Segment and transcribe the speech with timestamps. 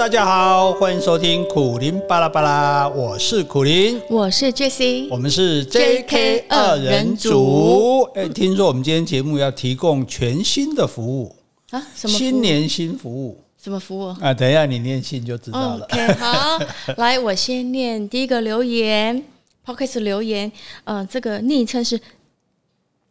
[0.00, 8.04] 大家好，欢迎收听苦林巴拉巴拉，我是苦林，我是 Jessie，我们是 JK 二人组。
[8.14, 11.36] 哎，听说我们今天节目要提供全新的服务
[11.68, 11.86] 啊？
[11.94, 13.44] 什么新年新服务？
[13.62, 14.32] 什么服务啊？
[14.32, 15.84] 等一下你念信就知道了。
[15.84, 16.58] OK，好，
[16.96, 19.22] 来，我先念第一个留言
[19.66, 20.50] ，Podcast 留言，
[20.84, 22.00] 呃，这个昵称是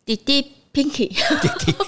[0.03, 0.53] 滴滴。
[0.79, 1.11] Pinky，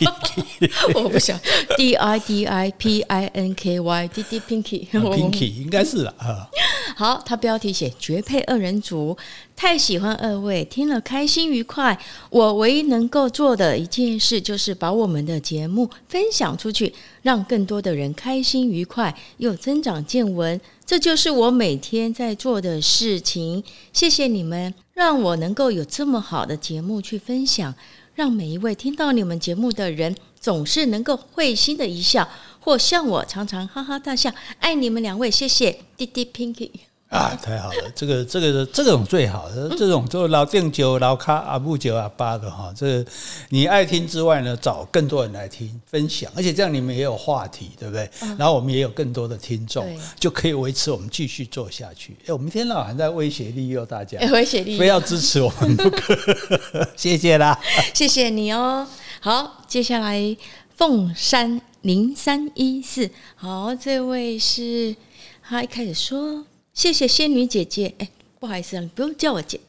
[0.95, 1.39] 我不想
[1.77, 6.49] D I D I P I N K Y D D Pinky，Pinky 应该是了啊。
[6.97, 9.17] 好，他标题写绝配二人组，
[9.55, 11.97] 太喜欢二位，听了开心愉快。
[12.29, 20.59] 我唯一能够做的一件事，就是把我们的节目分享出去，让更多的人开心愉快又增长见闻。
[20.85, 23.63] 这就是我每天在做的事情。
[23.93, 27.73] 谢谢你们，让我能够有这么好的节目去分享。
[28.13, 32.27] 让每一位听到你们节目的人，总是能够会心的一笑，
[32.59, 34.31] 或像我常常哈哈大笑。
[34.59, 36.90] 爱你们两位，谢谢，滴滴 Pinky。
[37.11, 37.91] 啊，太好了！
[37.93, 42.73] 这个、这个、这种最好的，这种就老店酒、老咖阿布九阿八的哈。
[42.73, 43.11] 这个
[43.49, 48.09] 你爱听之外呢，找更多人来听分享，而且这样你们也有话题，对不对？
[48.37, 49.85] 然后我们也有更多的听众，
[50.17, 52.15] 就可以维持我们继续做下去。
[52.25, 56.17] 哎，我们一天老还在威胁利诱大家， 威胁利诱，非要支持我们不可。
[56.95, 57.59] 谢谢啦，
[57.93, 58.87] 谢谢你哦。
[59.19, 60.37] 好，接下来
[60.77, 64.95] 凤山零三一四，好，这位是
[65.43, 66.45] 他一开始说。
[66.73, 69.59] 谢谢仙女姐姐，哎，不好意思啊，你不用叫我姐，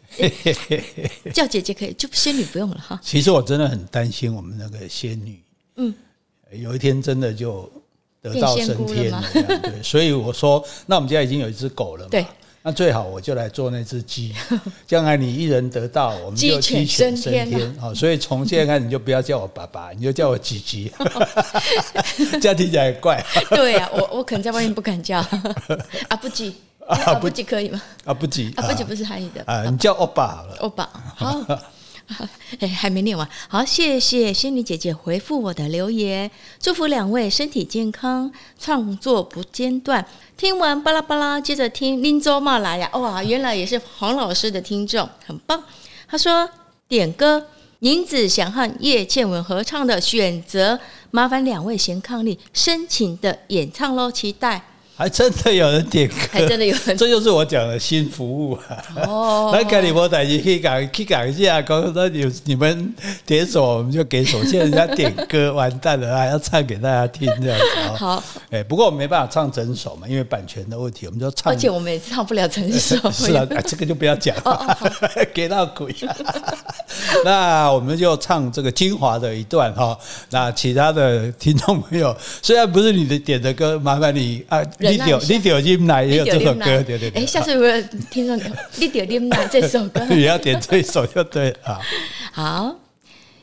[1.34, 2.98] 叫姐姐可以，就仙女不用了哈。
[3.02, 5.42] 其实我真的很担心我们那个仙女，
[5.76, 5.92] 嗯，
[6.52, 7.70] 有一天真的就
[8.22, 12.24] 得道升天了，对， 所以我说，那我们家已经有一只狗了嘛，对，
[12.62, 14.32] 那最好我就来做那只鸡，
[14.86, 17.76] 将来你一人得道，我们就鸡犬升天。
[17.80, 17.92] 啊。
[17.92, 20.92] 所以从现在开始你就不要叫我爸爸，你就叫我吉吉，
[22.40, 23.22] 这样听起来怪。
[23.50, 25.18] 对呀，我我可能在外面不敢叫。
[26.08, 26.54] 啊，不急。
[26.88, 27.80] 啊，不急可以吗？
[28.04, 30.56] 啊，不急，啊，不急不是韩语的啊，你叫欧巴好了。
[30.60, 31.40] 欧巴，好，
[32.58, 33.26] 哎，还没念完。
[33.48, 40.04] 好，谢谢仙女姐姐回复我的留言，祝福两位身体健康，创作不间断。
[40.36, 45.62] 听完巴拉巴拉，接着听林州骂来呀，哇，原来也是黄老师的听众，很棒。
[46.08, 46.48] 他说
[46.88, 47.46] 点歌，
[47.78, 50.78] 林子想和叶倩文合唱的选择，
[51.10, 54.62] 麻烦两位贤伉俪深情的演唱喽，期待。
[54.94, 58.84] 还真的有人点歌，还真的有人，这就是我讲的新服务啊！
[59.06, 62.94] 哦，来给你们大家可以讲，可以讲一下，刚刚说有你们
[63.26, 64.44] 点首，我们就给首。
[64.44, 67.64] 现在人家点歌完蛋了，还要唱给大家听这样子。
[67.96, 71.52] 好，哎，不过我们没办法唱整首嘛，因为版权的问题，我们就唱。
[71.52, 72.96] 而且我们也唱不了整首。
[73.10, 74.78] 是啊，这个就不要讲了，
[75.32, 75.92] 给到鬼。
[77.24, 79.96] 那我们就唱这个精华的一段哈。
[80.30, 84.62] 那其他的听众朋友， 虽然不是你的点的歌，麻烦你啊。
[84.78, 87.22] 你掉你掉进来也有这首歌，对对对。
[87.22, 87.70] 哎，下次如果
[88.10, 88.36] 听众
[88.76, 91.80] 你掉进来这首歌， 你要点这首就对了。
[92.32, 92.74] 好，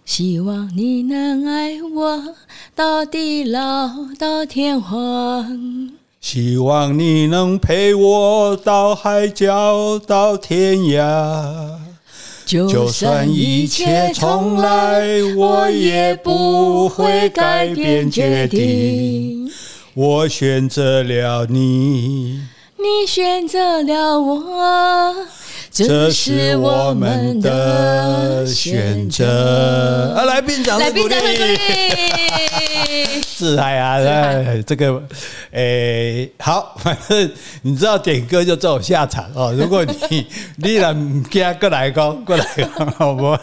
[0.06, 2.36] 希望你能爱我
[2.76, 11.78] 到地老到天荒，希望你能陪我到海角到天涯，
[12.50, 15.06] 就算一切重来，
[15.38, 19.48] 我也不会改变决定。
[19.94, 22.42] 我选择了你，
[22.78, 25.16] 你选择了我，
[25.72, 30.14] 这是我们的选择。
[30.16, 31.16] 啊，来宾掌声鼓励！
[33.38, 33.98] 自嗨啊！
[34.00, 35.02] 哎，这个，
[35.52, 37.32] 诶、欸，好，反 正
[37.62, 39.54] 你知道点歌就这种下场哦。
[39.58, 40.26] 如果你
[40.58, 43.38] 你让唔惊过来讲，过来讲，好不？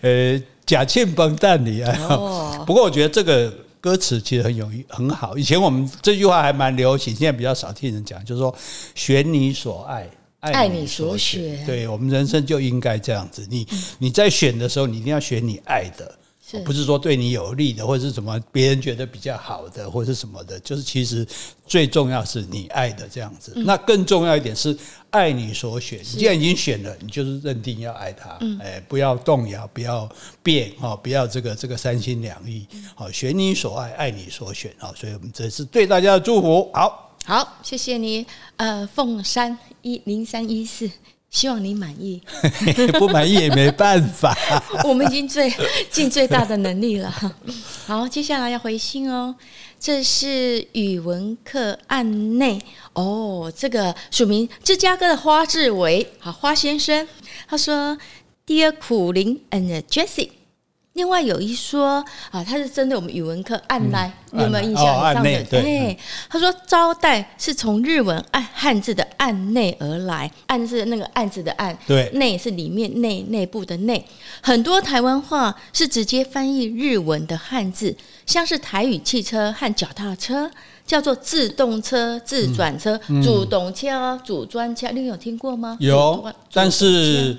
[0.00, 1.94] 呃，假庆崩蛋你啊！
[2.08, 3.52] 哦、不过我觉得这个。
[3.82, 5.38] 歌词其实很有很好。
[5.38, 8.54] 以前我们这句话还蛮流行，现在比较少听人讲，就是说
[8.94, 10.06] 选你所爱，
[10.40, 11.64] 爱你所选。
[11.64, 13.46] 对，我们人生就应该这样子。
[13.48, 13.66] 你
[13.98, 16.16] 你在选的时候，你一定要选你爱的。
[16.64, 21.24] 不是说对你有利的，或者是什么别人觉得比较好的，或者是什么的，就是其实
[21.64, 23.52] 最重要是你爱的这样子。
[23.58, 24.76] 那更重要一点是
[25.10, 26.00] 爱你所选。
[26.00, 30.10] 你既然已经选了，你就是认定要爱他，哎，不要动摇，不要
[30.42, 32.66] 变哈，不要这个这个三心两意，
[32.96, 34.92] 好，选你所爱，爱你所选啊。
[34.96, 36.68] 所以我们这是对大家的祝福。
[36.74, 38.26] 好，好，谢谢你。
[38.56, 40.90] 呃，凤山一零三一四。
[41.30, 42.20] 希望你满意，
[42.98, 44.36] 不满意也没办法。
[44.82, 45.48] 我们已经最
[45.88, 47.08] 尽最大的能力了。
[47.86, 49.32] 好，接下来要回信哦。
[49.78, 52.60] 这是语文课案内
[52.94, 57.06] 哦，这个署名芝加哥的花志伟，好，花先生，
[57.46, 57.96] 他说
[58.44, 60.30] ：“Dear 苦林 and Jessie，
[61.00, 64.84] 另外有一说啊，他是针对我们语文课按来，你有没有印象？
[64.84, 65.60] 哦、按捺对。
[65.60, 65.98] 哎，
[66.28, 74.04] 他说招待是从日文按汉字的按内而来，按是那个案子的案，对，内是里面内内部的内。
[74.42, 80.50] 很多台湾话是直接翻译日文的汉字，像是台语汽车和脚踏车
[80.84, 85.78] 叫做自动车、自转车、嗯、主动车、主专车，你有听过吗？
[85.80, 87.38] 有，但是。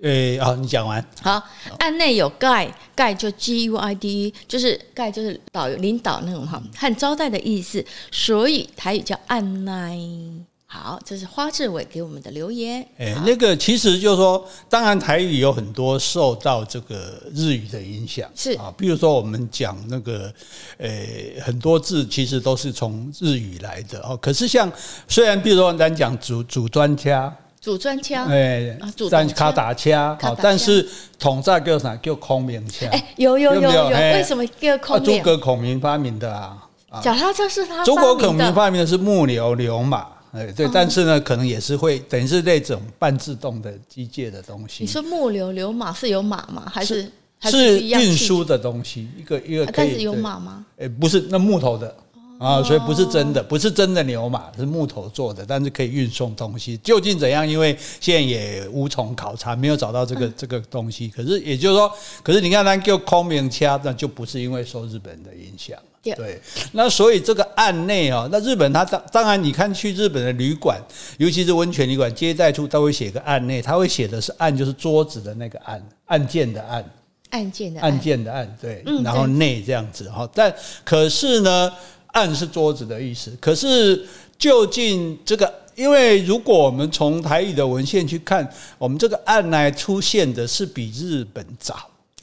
[0.00, 1.04] 诶、欸，好，你讲完。
[1.20, 1.42] 好，
[1.80, 10.44] 案内有 guide，guide 就 G U I D E，就是 guide 就是导游领导那种哈，和招待的意思，所以台语叫案内。
[10.66, 12.80] 好，这是花志伟给我们的留言。
[12.98, 20.32] 诶、欸，那个其实就是说，当然台语有很多受到这个日语的影响，是啊，比如说我们讲那个，
[20.76, 24.16] 诶、欸，很多字其实都是从日语来的哦。
[24.18, 24.70] 可是像
[25.08, 27.34] 虽然比如说咱讲主主专家。
[27.60, 28.78] 主专枪，哎，
[29.10, 30.88] 战卡打枪，好，但是
[31.18, 31.94] 统在叫啥？
[31.96, 32.88] 叫孔明枪。
[32.90, 35.18] 哎，有有有有，为什么叫孔明？
[35.18, 36.64] 诸葛孔明发明的啊。
[37.02, 37.84] 脚踏车是他。
[37.84, 44.84] 诸葛孔明发明的是木牛流马，哎，对，但是呢，可能也是会等于是那种半自动的机械的东西。
[44.84, 46.70] 你说木牛流马是有马吗？
[46.72, 47.10] 还是
[47.42, 49.08] 是运输的东西？
[49.18, 50.64] 一个一个，但是有马吗？
[50.78, 51.94] 哎，不是，那木头的。
[52.38, 56.76] 啊，所以不是真的，不是真的牛马，是木头做的，但是可以运送东西。
[56.78, 57.46] 究竟怎样？
[57.46, 61.08] 因为现在也无从考察，没有找到这个这个东西。
[61.08, 61.92] 可是也就是说，
[62.22, 65.76] 可是你看，它叫空明掐，那就不是因为受日本的影响。
[66.00, 66.40] 对，
[66.72, 70.80] 那所以这个案内啊，那日本它当当然，你看去日本的旅馆，
[71.18, 76.82] 尤其是温泉旅馆，接待处都会写个案内，他会写的是案，就是桌子的那个案，案件的案，
[77.30, 80.26] 案件的案件的案，对，然后内这样子哈。
[80.32, 80.54] 但
[80.84, 81.72] 可是呢？
[82.08, 84.04] 案是桌子的意思，可是
[84.38, 91.74] 究竟这个，因为如果我们从台语的文献去看，我们这个案来出现的是比日本早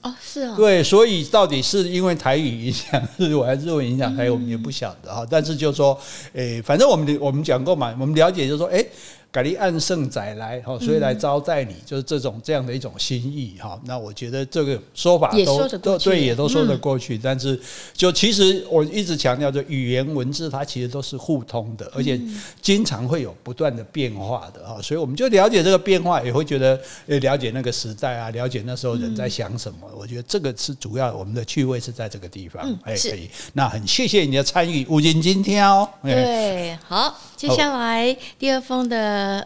[0.01, 5.25] 哦，是啊，对，所以到底是因为台语影响日文，还是日文影响台语，我们也不晓得哈。
[5.29, 5.99] 但是就说，
[6.33, 8.87] 诶，反正我们我们讲过嘛，我们了解就是说，诶。
[9.35, 13.77] 给你按圣宰来哈，所以来招待你，就是这种这样的一种心意哈。
[13.83, 17.17] 那我觉得这个说法都都对，也都说得过去。
[17.17, 17.59] 但是
[17.93, 22.17] 就其实我一直强调，就语言文字它其实都是互通的，而且
[22.61, 24.81] 经常会有不断的变化的哈。
[24.81, 29.79] 所以我们就了解这个变化，也会觉得了解那个时代啊，了解那时候人在想什么。
[29.97, 32.63] 我觉得这个是主要，我们的趣味是在这个地方。
[32.83, 33.29] 哎，可以。
[33.53, 35.89] 那很谢谢你的参与，无尽今天哦。
[36.03, 37.19] 对，好。
[37.35, 38.97] 接下来第二封的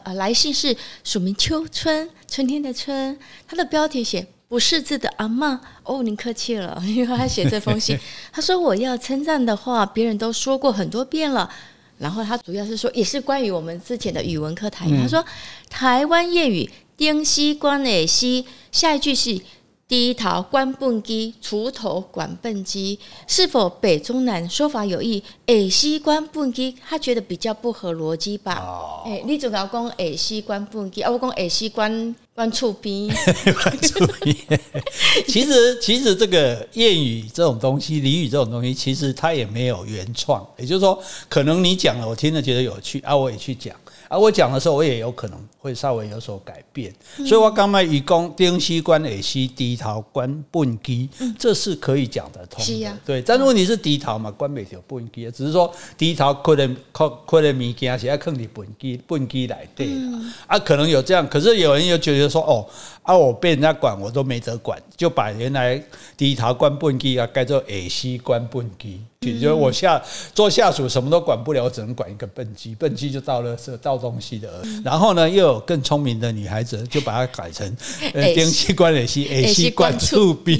[0.03, 3.17] 呃来信是署名秋春，春天的春，
[3.47, 7.97] 他的标题写不识字的阿妈哦，您客气了， 因为他写这封信，
[8.31, 11.49] 他说我要称赞的话，别人都说过很多遍了，
[11.97, 15.23] 然后他主要是说也是关于我们之前的语文课台语，嗯、他说
[15.69, 19.39] 台湾谚语丁西关诶西，下一句是。
[19.89, 25.23] 低头管畚箕，锄头管畚箕，是否北中南说法有异？
[25.47, 28.53] 下西管畚箕，他觉得比较不合逻辑吧？
[28.53, 33.09] 哎、哦欸，你总要讲下西管畚箕，啊，我讲下西管管厝边。
[35.27, 40.47] 其实，其实这个谚语这种东西，俚语这种东西，其实它也没有原创。
[40.59, 43.75] 也就是说，可能你讲了，我听了觉得有趣，啊，我也去讲。
[44.09, 51.07] 啊，我讲的时候，我也有可能会稍微有所改变，嗯、所以我刚才以讲丁西关耳西低头关笨基，
[51.37, 52.85] 这是可以讲得通的。
[52.85, 59.87] 啊、对，但是问题是低头嘛，关不掉笨基，只是说低头可能可可能物件是要放在畚箕畚箕来对
[60.47, 62.67] 啊，可能有这样，可是有人又觉得说哦。
[63.09, 63.17] 啊！
[63.17, 65.81] 我被人家管，我都没得管，就把原来
[66.15, 69.99] 第一条关笨鸡啊改做 A C 关笨鸡，就是我下
[70.31, 74.61] 做下属什么都管不了，我只能管一个笨鸡，笨鸡就到了是倒东西的。
[74.85, 77.75] 然后呢，又有更聪明的女孩子，就把它改成
[78.13, 80.55] 丁西关下西下西关厝边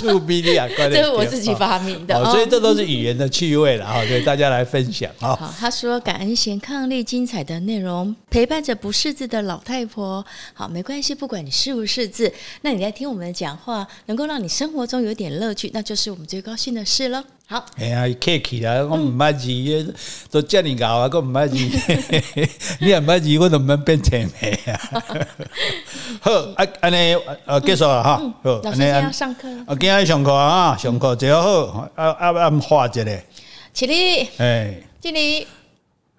[0.00, 5.36] 厝边的啊，这是我自己发明的，所以这都是语言的趣味了哈，对大家来分享啊。
[5.36, 10.26] 好，他说感恩贤抗力精彩的内容，陪伴着不识字的老太婆。
[10.52, 11.94] 好，没关系，不管你是不是。
[11.94, 17.22] 识字，那你在听我们的讲话，能够让你生活中有点乐趣，那就是我们最高兴的事了。
[17.46, 19.94] 好，哎呀，客气啦，我唔捌字，
[20.28, 21.56] 都叫你搞啊，我唔捌字，
[22.82, 24.74] 你也唔捌字，我都唔能变成咩啊？
[26.20, 27.14] 好，啊，安尼，
[27.44, 28.16] 呃，结束了哈。
[28.42, 33.22] 好，老师今天要上课，啊，今天上课啊，上课最好，啊啊啊，画一个，
[33.72, 35.46] 起立，哎，敬礼，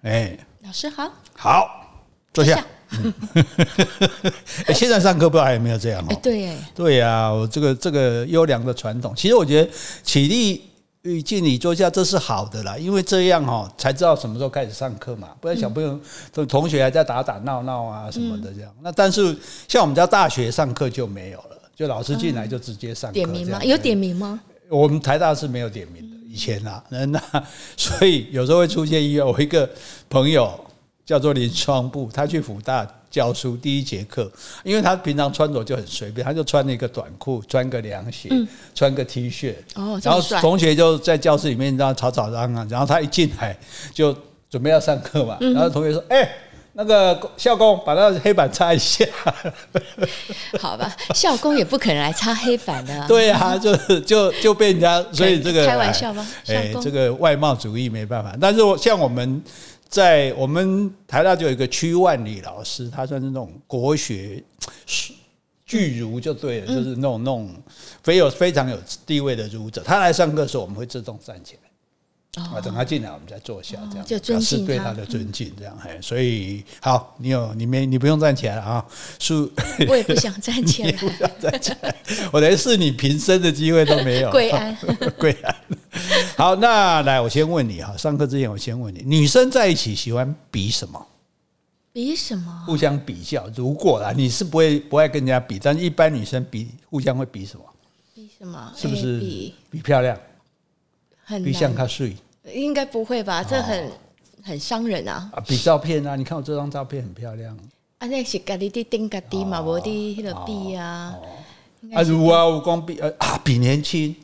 [0.02, 2.00] 哎，老师好，好，
[2.32, 2.64] 坐下。
[2.90, 3.14] 嗯，
[4.66, 6.20] 哎，现在上课不知道还有没有这样哦？
[6.22, 9.70] 对，对呀，我这个这个优良的传统，其实我觉得
[10.02, 15.98] 起立敬礼坐下，这是好的啦，因为这样哈才知道什么时候开始上课嘛，不然小朋友
[16.32, 18.72] 同同学还在打打闹闹啊什么的这样。
[18.82, 19.36] 那但是
[19.68, 21.56] 像我们家大学上课就没有了。
[21.76, 23.62] 就老师进来就直接上课、嗯、点名吗？
[23.62, 24.40] 有点名吗？
[24.70, 27.20] 我们台大是没有点名的，以前啊，那那
[27.76, 29.24] 所以有时候会出现意外。
[29.26, 29.68] 我一个
[30.08, 30.58] 朋友
[31.06, 34.30] 叫做林双布，他去辅大教书，第一节课，
[34.64, 43.56] 因为他平常穿着就很随便，他就穿了一个短裤，穿个凉鞋，嗯、穿个 T 恤，哦，然后同学就在教室里面这样吵吵嚷嚷，然后他一进来
[43.94, 44.12] 就
[44.50, 46.30] 准备要上课嘛，然后同学说：“哎、欸。”
[46.78, 49.02] 那个校工把那个黑板擦一下，
[50.60, 53.06] 好吧，校工也不可能来擦黑板的、啊。
[53.08, 56.28] 对啊，就就就被人家，所以这个开玩笑吗？
[56.48, 58.36] 哎，这个外貌主义没办法。
[58.38, 59.42] 但是我像我们
[59.88, 64.42] 在我们台大就有一个屈万里老师，他算是那种国学
[65.64, 67.54] 巨儒就对了，就是那种那种
[68.02, 69.82] 非有非常有地位的儒者。
[69.84, 71.60] 他来上课的时候，我们会自动站起来。
[72.36, 75.98] 啊，等他进来，我们再坐下，这样就表示对他的尊敬，这样嘿。
[76.02, 78.86] 所以好，你有你没你不用站起来了啊，
[79.18, 79.32] 是。
[79.88, 81.96] 我也不想站起来， 不想站起来，
[82.30, 84.30] 我连试你平生的机会都没有。
[84.36, 84.76] 跪安，
[85.18, 85.56] 跪安。
[86.36, 91.06] 好，那来，我先问你哈，上课之前我先问你，女生在一起喜欢比什么？
[91.92, 92.64] 比什么？
[92.66, 93.46] 互相比较。
[93.54, 97.64] 如果啦，你是不会不爱跟人家比，但是一般女生比互相会比什么？
[98.14, 98.72] 比什么？
[98.76, 100.18] 是不是比比漂亮？
[101.24, 102.14] 很比像他睡。
[102.52, 103.42] 应该不会吧？
[103.42, 103.90] 这很
[104.44, 105.30] 很伤人啊！
[105.32, 106.14] 啊，比照片啊！
[106.14, 107.56] 你看我这张照片很漂亮。
[107.98, 111.14] 啊，那是家里的丁家的嘛，我的那个比啊。
[111.92, 113.10] 啊，如啊，我光比啊，
[113.42, 114.14] 比年轻。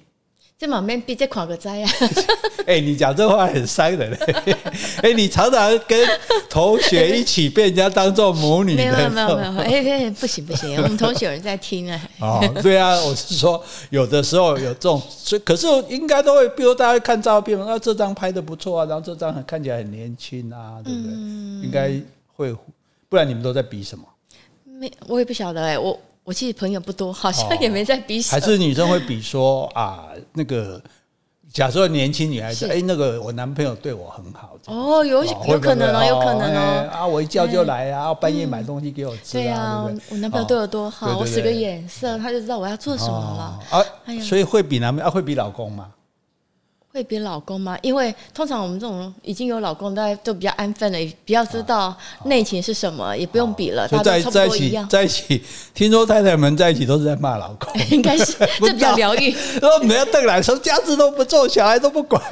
[0.62, 1.90] 这满面比这款个灾啊！
[2.66, 4.56] 哎，你讲这话很伤人嘞！
[5.02, 6.08] 哎，你常常跟
[6.48, 8.76] 同学一起被人家当做母女。
[8.76, 12.00] 没有没有没有， 哎，不行不行，我们同学有人在听啊。
[12.20, 21.12] 哦，对啊，我是说，有的时候有这种，所以可是应该都会，比如大家看照片，啊，这张拍的不错啊，然后这张看起来很年轻啊，对不对？
[21.64, 21.90] 应该
[22.36, 22.54] 会，
[23.08, 24.04] 不然你们都在比什么？
[24.78, 25.98] 没，我也不晓得哎，我。
[26.24, 28.22] 我其实朋友不多，好像也没在比。
[28.22, 30.80] 还是女生会比说 啊，那个
[31.52, 34.56] 假设年轻女孩子，哎，那个我男朋友对我很好。
[34.66, 36.88] 哦，有有可能哦，有可能哦。
[36.92, 39.32] 啊，我一叫就来啊，半夜买东西给我吃。
[39.32, 43.60] 对啊，我男朋友对我多好，我使个眼色，他就知道我要做什么了。
[43.70, 43.84] 啊，
[44.22, 45.88] 所以会比男朋友啊，会比老公吗？
[46.92, 47.74] 会比老公吗？
[47.80, 51.96] 因为通常我们这种已经有老公，大家都比较安分了，也比较知道
[52.26, 53.88] 内情是什么，也不用比了。
[53.88, 54.86] 大家都差不多一样。
[54.90, 59.30] 在一起，听说太太们在一起都是在骂老公， 应该是 这比较疗愈。
[59.30, 62.22] 说 没有邓来说家事都不做，小孩都不管，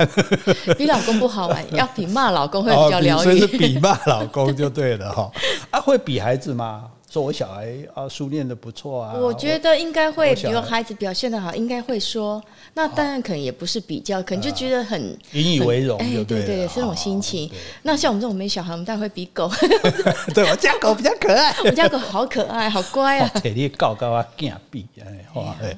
[0.76, 3.22] 比老公不好玩，要比骂老公会比较疗愈。
[3.24, 5.30] 所以是比骂老公就对了哈。
[5.70, 6.84] 啊，会比孩子吗？
[7.10, 9.14] 说我小孩啊，书念的不错啊。
[9.14, 12.40] 我觉得应该会，比如孩子表现的好，应该会说。
[12.74, 15.98] 那当然可能也不是比较，可能就觉得很引以为荣。
[15.98, 17.50] 哎，对对对，是这种心情。
[17.82, 19.50] 那像我们这种没小孩，我们当然会比狗。
[20.32, 23.28] 对，我家狗比较可爱， 我家狗好可爱，好乖啊。
[23.42, 25.76] 体力高高啊，健比哎，哇哎，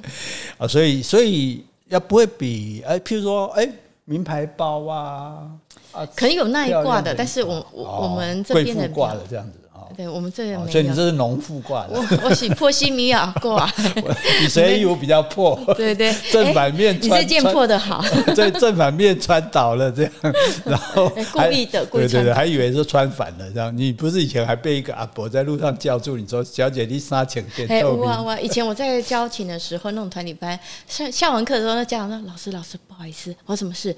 [0.59, 3.67] 啊，所以所以要不会比哎，譬如说哎，
[4.05, 5.49] 名牌包啊
[5.93, 9.61] 啊，可能有那一挂的，但是我我我们这边的挂的这样子。
[9.97, 11.91] 对我们这边没有，所以你这是农妇挂的。
[11.95, 13.71] 我我喜破西米亚挂，
[14.41, 15.59] 你谁衣服比较破？
[15.77, 17.21] 对对，正反面穿。
[17.21, 18.05] 你这件破的好。
[18.35, 20.13] 对，正反面穿倒了这样，
[20.65, 22.09] 然后故意的，故意的。
[22.09, 23.77] 对对对，还以为是穿反了这样。
[23.77, 28.39] 你不是以前还被一个阿伯在路上叫住你说：“小姐，你啥请店？”哎，我我！
[28.41, 30.59] 以前我在教琴的时候，那种团体班，
[30.89, 33.95] 上下完课的时候，那家长说：“老师，老师，不好意思，我什么事？”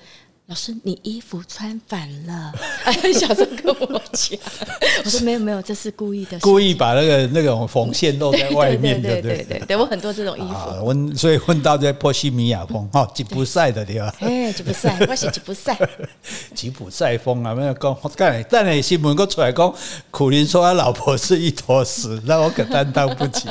[0.47, 2.53] 老师，你衣服穿反了。
[2.85, 4.39] 哎，小声跟我讲，
[5.03, 10.85] 我说没有没有，这是故意的，故意把那个那种缝线露在外面的，对对对对，我很多这种衣服。
[10.85, 14.15] 问，所以问到这波西米亚风，哦，吉普赛的对吧？
[14.21, 15.79] 哎，吉普赛，我是吉普赛。
[16.55, 19.75] 吉普赛风啊，没有讲，刚但你新闻给我出来讲，
[20.11, 23.49] 苦林说他老婆是一坨屎，那我可担当不起。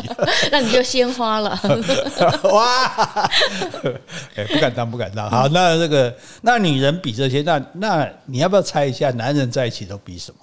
[0.51, 1.59] 那你就鲜花了。
[2.43, 3.31] 哇，
[4.35, 5.27] 哎，不敢当，不敢当。
[5.27, 6.82] 好，那这个，那你。
[6.83, 10.39] 人比这些，那那你要不要猜一下，男人在一起都比什么？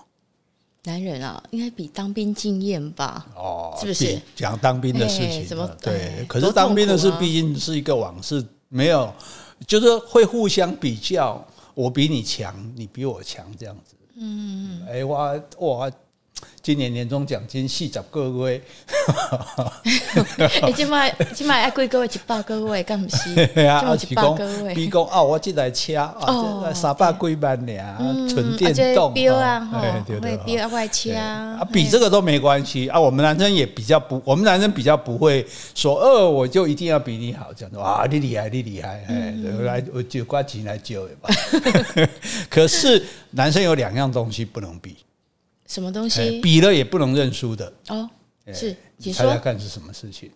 [0.84, 3.26] 男人啊，应该比当兵经验吧？
[3.36, 5.46] 哦，是不是讲当兵的事情？
[5.46, 6.24] 怎么对？
[6.26, 9.12] 可是当兵的事毕竟是一个往事，没有，
[9.66, 13.94] 就是会互相比较，我比你强，你比我强，这样子。
[14.16, 15.92] 嗯，哎，我我。
[16.62, 18.60] 今年年终奖金四十个位，
[20.66, 22.06] 你今麦今麦爱几个位？
[22.06, 23.34] 一百个位，敢不是？
[23.48, 24.74] 对 啊，一百个位。
[24.74, 29.70] 比如讲哦，我这台车啊，三百几万两，纯电动啊，
[30.06, 33.00] 对对对，外车啊，比这个都没关系啊。
[33.00, 41.30] 我们男生也比较不，我们男生比较不会说，呃，我就一定要比你好，这样子啊，你厉害，你厉害，哎，来我就刮钱来救吧。
[42.50, 44.94] 可是男生有两样东西不能比。
[45.70, 46.40] 什么东西？
[46.40, 48.10] 比了也不能认输的哦，
[48.52, 50.28] 是，你猜猜看是什么事情？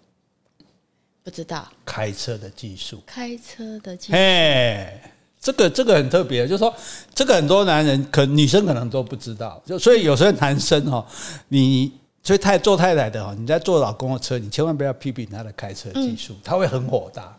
[1.25, 4.13] 不知道开车的技术，开车的技术。
[4.13, 6.73] 哎，这个这个很特别，就是说
[7.13, 11.05] 这个很多男人可女生可能都不知道，就所以有时候男生哈，
[11.49, 11.91] 你
[12.23, 17.37] 所以太做太太的哈，你在坐老公的车，你千万不要批评他的开车技术，他会很火大。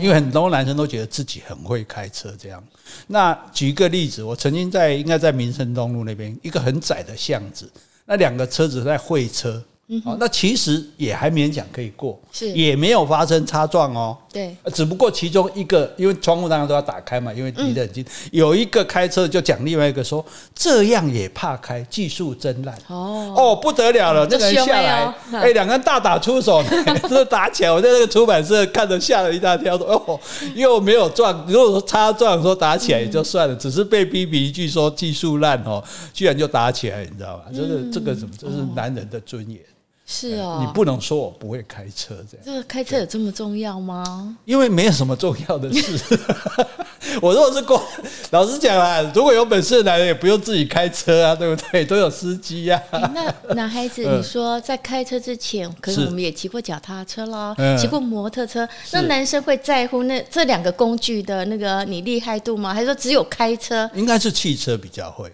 [0.00, 2.62] 因为很多男生都觉得自己很会开车，这样。
[3.06, 7.70] 那举一个例子，我曾经在应该在民生东路那边一个很窄的巷子，
[8.06, 9.62] 那两个车子在会车。
[10.04, 14.16] 哦，那其实也还勉强可以过，是也没有发生擦撞哦。
[14.32, 18.02] 对，只不过其中一个，因为窗户当然都要打开嘛，因为离得很近。
[18.02, 20.24] 嗯、有一个开车就讲另外一个说，
[20.54, 22.74] 这样也怕开，技术真烂。
[22.88, 26.64] 哦哦，不得了了，那个人下来，哎，两个人大打出手，
[27.06, 27.70] 这打起来。
[27.70, 30.18] 我在那个出版社看着吓了一大跳，说哦，
[30.54, 37.44] 又没有撞，如果说擦撞说打起来也就算了，只是被批评一句说技术烂哦，居然就打起来，你知道吧？
[37.54, 38.30] 这个这个什么？
[38.38, 39.60] 这是男人的尊严。
[40.06, 42.44] 是哦，你不能说我不会开车这样。
[42.44, 44.36] 这个开车有这么重要吗？
[44.44, 46.18] 因为没有什么重要的事。
[47.22, 47.82] 我如果是过，
[48.30, 51.84] 老实讲啊，如果有本事的男人也不用自己开车啊，对不对？
[51.84, 52.82] 都有司机呀。
[52.92, 58.68] 那男孩子，你说在开车之前，可是我们也骑过脚踏车啦，骑过摩托车。
[58.92, 62.74] 那男生会在乎那这两个工具的那个你厉害度吗？
[62.74, 63.88] 还是说只有开车？
[63.94, 65.32] 应该是汽车比较会。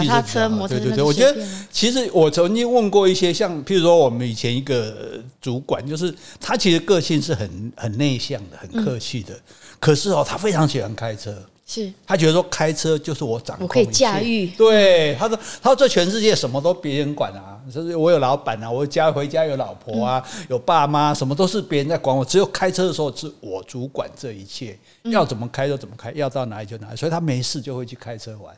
[0.00, 9.38] 脚踏车、摩托车，对对对，我觉得其实我曾经问过一些，像譬如说我们以前一个主管，就是他其实个性是很很内向的，很客气的，
[9.78, 11.34] 可是哦，他非常喜欢开车，
[11.66, 11.92] 是。
[12.06, 14.46] 他觉得说开车就是我掌控，我可以驾驭。
[14.48, 28.54] 对，他说他说这全世界什么都别人管啊，就是我有老板啊，我家回家有老婆啊，有爸妈，什么都是别人在管我，只有开车的时候是我主管这一切，要怎么开就怎么开，要到哪里就哪里，所以他没事就会去开车玩。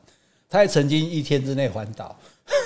[0.49, 2.19] 他也曾经一天之内环岛，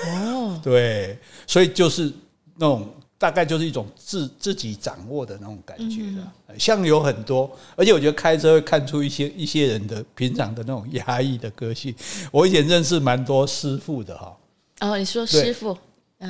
[0.07, 2.11] 哦， 对，所以就是
[2.57, 6.33] 那种大概就是一种自自己掌握的那种感觉了。
[6.57, 11.93] 像有很多，而且我觉得开车会看出一些一些人的平常的那种压抑的个性。
[12.31, 14.37] 我以前认识蛮多师傅的哈。
[14.81, 15.77] 哦，你说师傅？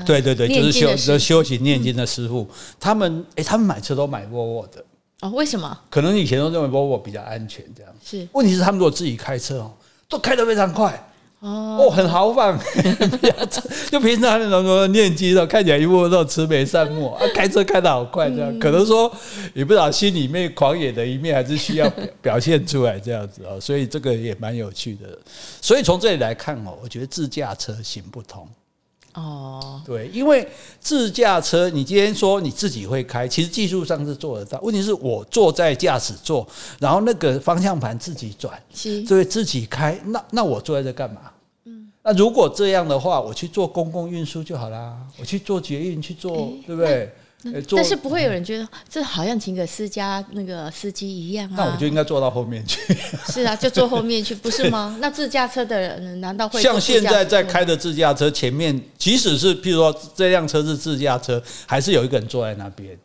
[0.05, 2.47] 对对对，就是修就修行念经的师傅。
[2.79, 4.83] 他们哎，他们买车都买沃尔沃的。
[5.21, 5.77] 哦，为什么？
[5.89, 8.27] 可能以前都认为沃尔沃比较安全，这样是。
[8.31, 9.73] 问题是他们如果自己开车哦，
[10.07, 11.10] 都开得非常快。
[11.41, 12.55] 哦，很豪放，
[13.89, 19.11] 就平常那种说念经的，看起来一副那种慈眉善目啊，开车开的好快，这样可能说
[19.55, 25.17] 也不知道心里面狂野的一面，还是需要表现出来这样子哦，所以这个也蛮有趣的。
[25.59, 28.47] 所以从这里来看哦，我觉得自驾车行不通
[29.13, 30.47] 哦，对，因为
[30.79, 36.47] 自驾车你今天说你自己会开，其实技术上是做得到，问题是我坐在驾驶座，
[36.79, 41.21] 然后那个方向盘自己转，所以自己开，那那我坐在这干嘛？
[41.65, 47.13] 嗯那如果这样的话，我去做公共运输就好啦，我去做捷运去做，欸、对不对？
[47.75, 51.55] 但是不会有人觉得这好像请个私家那个司机一样啊。
[51.57, 52.79] 那我就应该坐到后面去。
[53.31, 54.95] 是啊，就坐后面去，不是吗？
[55.01, 62.97] 那自驾车的人难道会像现在在开的自驾车前面，即使是譬如说这辆车是自驾车，还是有一个人坐在那边？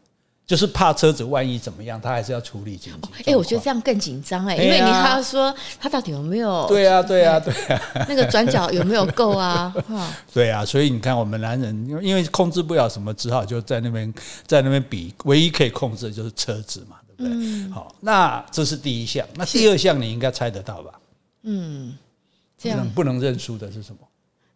[0.46, 3.08] 就是怕车子万一怎么样，他还是要处理紧急。
[3.18, 6.64] 哎、欸，我觉得这样更紧张哎，因为你还要说他到底有没有？
[6.68, 7.80] 对啊，对啊，对啊。
[8.08, 9.74] 那个转角有没有够啊？
[10.32, 14.14] 对啊，所以你看，我们男人因为因为控制不了什么，只好就在那边
[14.46, 17.32] 在那边比，唯一可以控制的就是车子嘛，对不对？
[17.32, 19.26] 嗯、好，那这是第一项。
[19.34, 20.92] 那第二项你应该猜得到吧？
[21.42, 21.96] 嗯，
[22.56, 23.98] 这样不能认输的是什么？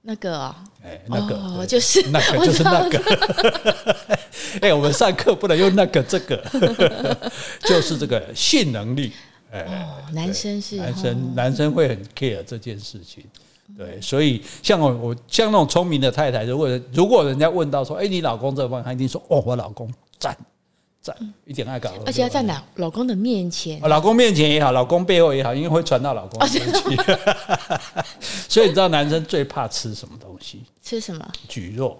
[0.02, 2.98] 那个哦，哎，那个、哦、就是那个就是那个。
[4.62, 6.42] 哎，我们上课不能用那个这个，
[7.60, 9.12] 就是这个性能力。
[9.50, 13.24] 哎，哦、男生是男生，男生会很 care 这件事情。
[13.76, 20.36] 对，所以像我，我像那种聪明的太太，如果如果人家问到说，哎，你老公这方面，他一定说，哦，我老公赞。
[21.02, 26.46] 赞一点爱搞，而且要在老老公的面前，老公面前也好，老公背后也好，因为会传到老公。
[28.48, 30.62] 所以你知道男生最怕吃什么东西？
[30.82, 31.26] 吃什么？
[31.48, 31.96] 蒟蒻。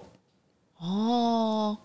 [0.77, 1.75] 哦，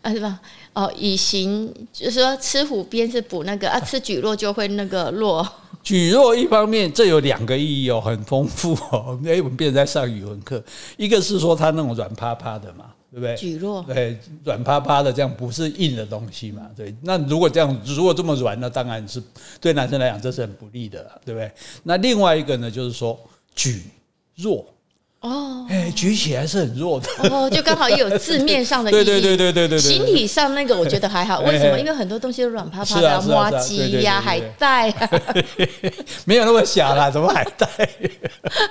[0.00, 0.40] 啊是吧？
[0.72, 5.46] 哦，以形就是说吃虎鞭是补那个啊，吃蒟蒻就会那个弱。
[5.84, 9.20] 蒟蒻一方面这有两个意义哦，很丰富哦。
[9.26, 10.64] 哎，我们变成在上语文课，
[10.96, 12.86] 一个是说它那种软趴趴的嘛。
[13.12, 13.36] 对不对？
[13.36, 16.62] 举弱，对，软趴趴的这样不是硬的东西嘛？
[16.74, 19.22] 对，那如果这样，如果这么软，那当然是
[19.60, 21.52] 对男生来讲这是很不利的，对不对？
[21.82, 23.20] 那另外一个呢，就是说
[23.54, 23.82] 举
[24.36, 24.64] 弱
[25.20, 29.04] 哦，哎，举起来是很弱的哦，就刚好也有字面上的 意义。
[29.04, 31.78] 对对对对对对对，形体上那个我觉得还好，为什么？
[31.78, 35.10] 因为很多东西都软趴趴的，麻糬呀、海带啊，
[36.24, 37.68] 没有那么小啦，怎么海带？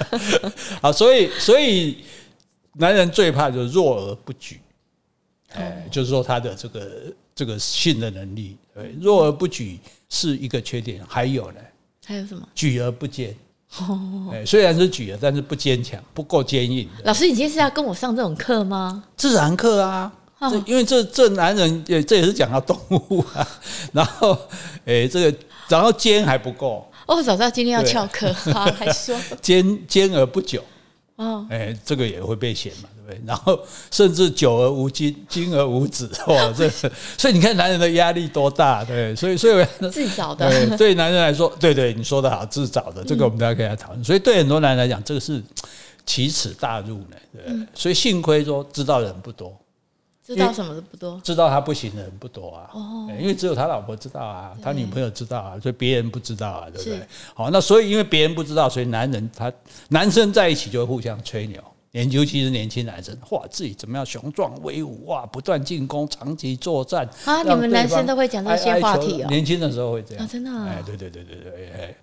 [0.81, 1.97] 好，所以所以。
[2.73, 4.59] 男人最怕就是弱而不举，
[5.53, 6.89] 哎，就是说他的这个
[7.35, 8.57] 这个性的能力。
[8.73, 9.79] 对，弱而不举
[10.09, 11.59] 是一个缺点，还有呢？
[12.05, 12.47] 还有什么？
[12.55, 13.35] 举而不坚。
[13.77, 16.89] 哦，虽然是举了，但是不坚强，不够坚硬。
[17.03, 19.03] 老师，你今天是要跟我上这种课吗？
[19.15, 23.47] 自然课啊，哦、因为这这男人也这也是讲到动物啊。
[23.93, 24.37] 然后，
[24.85, 26.89] 哎，这个然后坚还不够。
[27.07, 30.63] 哦，早知道今天要翘课啊，还说 坚坚而不久。
[31.21, 32.89] 哦，哎，这个也会被嫌嘛。
[32.95, 33.59] 对不对 然后
[33.91, 36.67] 甚至久而无精，精而无子，哇， 这
[37.17, 44.03] 所以你看男人的压力多大，对，所以所以自找的， 对男人来说，对对，你说的好，自找的，这个我们大家可以来讨论。
[44.03, 45.43] 所以对很多男人来讲，这个是
[46.05, 49.55] 奇耻大辱呢，对，所以幸亏说知道的人不多。
[50.35, 52.69] 知道什么的不多，知道他不行的人不多啊。
[52.73, 56.99] 哦，因为只有他老婆知道啊，他女朋友知道啊，所以别人不知道啊，对不对？
[57.33, 59.51] 好，那所以因为别人不知道，所以男人他
[59.89, 61.61] 男生在一起就会互相吹牛。
[61.93, 67.43] 年尤其是年轻男生，哇，自己怎么样雄壮威武哇，不断进攻，长期作战啊！
[67.43, 69.27] 你们男生都会讲这些话题哦。
[69.27, 70.49] 年轻的时候会这样，真的。
[70.49, 71.95] 哎，对对对对对，哎，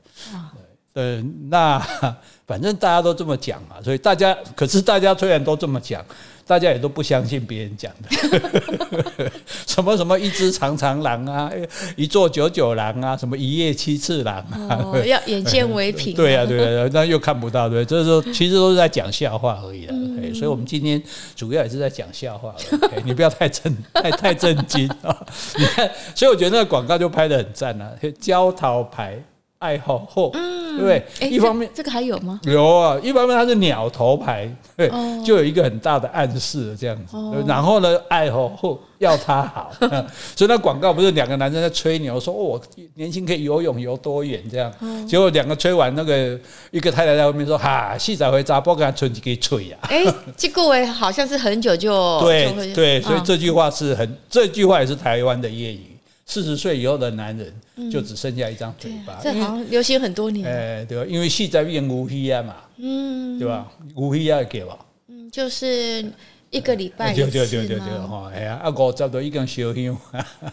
[0.93, 1.79] 对，那
[2.47, 6.05] 反正大家都这么讲嘛，所以大家可是大家虽然都这么讲。
[6.49, 9.31] 大家也都不相信别人讲的，
[9.67, 11.53] 什么什么一只长长狼啊，
[11.95, 16.15] 一座九九狼啊，什么一夜七次狼啊，哦、要眼见为凭。
[16.17, 19.93] 对呀、啊，对呀、啊，那又看不到，对，就是说其实都是在讲笑话而已的。
[19.93, 21.01] 嗯、所以，我们今天
[21.37, 22.55] 主要也是在讲笑话
[22.93, 23.03] 而已。
[23.05, 25.15] 你不要太震，太太震惊啊！
[25.59, 29.23] 你看，所以我觉得那个广告就拍的很赞啊，焦桃牌。
[29.59, 31.05] 爱好后，对不对？
[31.29, 32.41] 一方面这个还有吗？
[32.45, 34.89] 有啊，一方面它是鸟头牌，对，
[35.25, 37.17] 就有一个很大的暗示这样子。
[37.45, 39.73] 然后呢，爱好后要他好，
[40.37, 42.61] 所以那广告不是两个男生在吹牛，说哦，
[42.95, 44.73] 年轻可以游泳游多远这样。
[45.09, 46.39] 结果两个吹完，那个
[46.71, 50.05] 一个太太在后面说：“哈，细仔回家，不跟他吹几个吹呀。”哎，
[50.37, 55.98] 这个我好像是很久就对对，所以这句话是很，这句话也是台湾的谚语。
[56.31, 60.47] 四十岁以后的男人就只剩下一张嘴巴，这好像流行很多年。
[60.47, 61.07] 哎，对吧？
[61.09, 63.67] 因为戏在变无戏啊嘛，嗯，对吧？
[63.95, 66.05] 无戏啊给吧，嗯，就是
[66.51, 67.31] 一个礼拜一次嘛。
[67.31, 69.99] 对对对对对，哈，哎呀，啊，五十多一根烧香。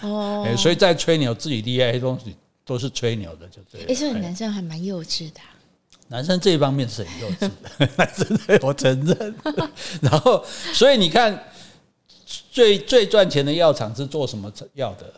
[0.02, 2.34] 哦，所以在吹牛自己厉害的东西
[2.66, 3.88] 都是吹牛的，就这样。
[3.90, 5.42] 哎，所以男生还蛮幼稚的。
[6.08, 9.36] 男生这一方面是很幼稚的，男生我承认。
[10.02, 11.38] 然后，所以你看，
[12.50, 15.14] 最最赚钱的药厂是做什么药的？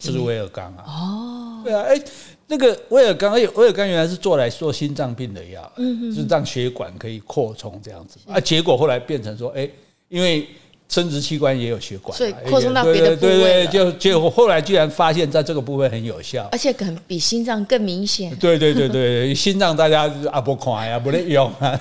[0.00, 2.00] 是威尔刚啊，哦，对啊，哎，
[2.46, 9.68] 那个威尔刚，哎，威尔刚原来是做来做心脏病的药，嗯，是让血管可以扩充这样子，啊，结果后来变成说，哎，
[10.08, 10.48] 因为
[10.88, 21.78] 生殖器官也有血管，所以扩充到别的部位，对对，就结果后来居然发现在这个部分很有效，而且可能比心脏更明显，对对对对，心脏大家啊不看呀，不能用啊，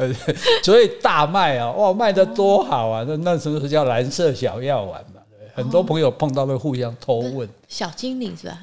[0.62, 5.02] 所以大卖啊，哇，卖的多好啊，那那时候是叫蓝色小药丸。
[5.54, 8.58] 很多朋友碰到会互相偷问，小精灵是吧？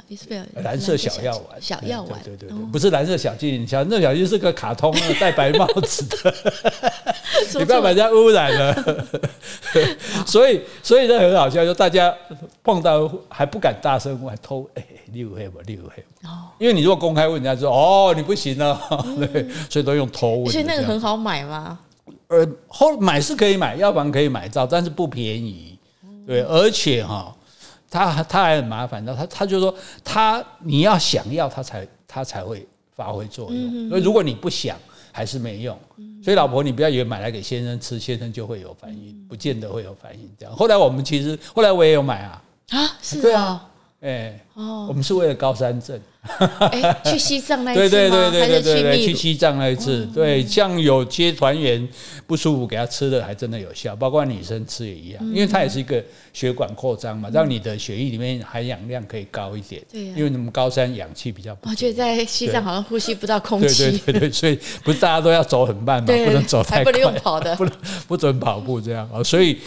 [0.61, 6.33] 蓝色小药丸，小药丸，对对对，不是蓝色小精灵，小那小精灵是个卡通，戴白帽子的，
[7.57, 9.07] 你不要把人家污染了。
[10.27, 12.13] 所以，所以这很好笑，就大家
[12.61, 16.03] 碰到还不敢大声问，还偷哎，六黑吧，六黑。
[16.27, 18.77] 哦，因为你如果公开问人家说哦，你不行了，
[19.17, 20.51] 对， 所以都用偷问。
[20.51, 21.79] 所以那个很好买吗？
[22.27, 25.70] 呃，后买是可以买，药房可以买到，但是不便宜。
[26.25, 27.35] 对，而且哈，
[27.89, 34.77] 他他还很麻烦的，他他就说他你要想要他才他才会发挥作用，所以如果你不想
[35.11, 35.77] 还是没用。
[36.23, 40.29] 所以老婆你不要以为买来给先生吃，先生就会有反应，不见得会有反应。
[40.37, 43.67] 这样，后来我们其实后来我也有买啊，啊，是啊。
[44.01, 45.99] 哎，哦，我们是为了高山症，
[46.71, 47.89] 哎，去西藏那一次吗？
[47.89, 51.87] 对对对对对对，去西藏那一次，对，像有些团员
[52.25, 59.79] 不舒服，给他吃的还真的有效，包括女生吃也一样，因为它也是一个血管扩张嘛，让你的血液里面含氧量可以高一点。
[59.91, 63.99] 对，因为你们高山氧气比较不，我觉得在西藏好像呼吸不到空气。
[63.99, 67.73] 对对对，所以不是大家都要走很慢嘛，不能走太快，不能用跑的，不能
[68.07, 69.59] 不准跑步这样啊，所以。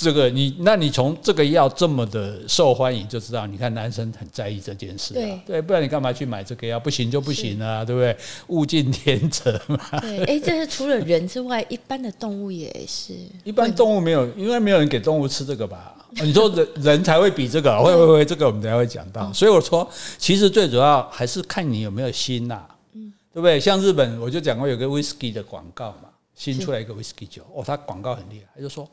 [0.00, 6.78] 这个你，那你从这个药这么的受欢迎，就知道，你看男生很在意这件事，对对，不然你干嘛去买这个药？
[6.78, 8.16] 不行就不行啊，对不对？
[8.46, 9.76] 物竞天择嘛。
[10.00, 13.12] 对，哎，这是除了人之外，一般的动物也是。
[13.42, 15.96] 一般动物没有，因为没有人给动物吃这个吧？
[16.22, 19.32] 你说人人才会比这个，会会会，这个我们等下会讲到。
[19.32, 22.62] 所以我说，其实最主要还是看你有没有心呐，
[22.94, 23.58] 嗯，对不对？
[23.58, 28.88] 像日本，我就讲过有个 whisky 的广告嘛，新出来一个 whisky 酒，哦，它广告很厉害，他就说。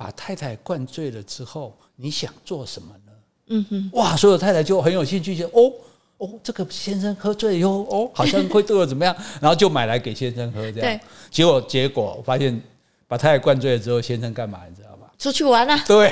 [0.00, 3.12] 把太太灌醉了之后，你想做什么呢？
[3.48, 5.70] 嗯哼，哇，所有太太就很有兴趣，就哦
[6.16, 10.98] 哦，这个先生喝醉以后，哦， 好像会对我怎么样，然后就买来给先生喝，这样。
[10.98, 11.00] 对。
[11.30, 12.58] 结果结果我发现，
[13.06, 14.60] 把太太灌醉了之后，先生干嘛？
[14.70, 14.79] 你知道吗？
[15.20, 15.84] 出去玩啊。
[15.86, 16.10] 对，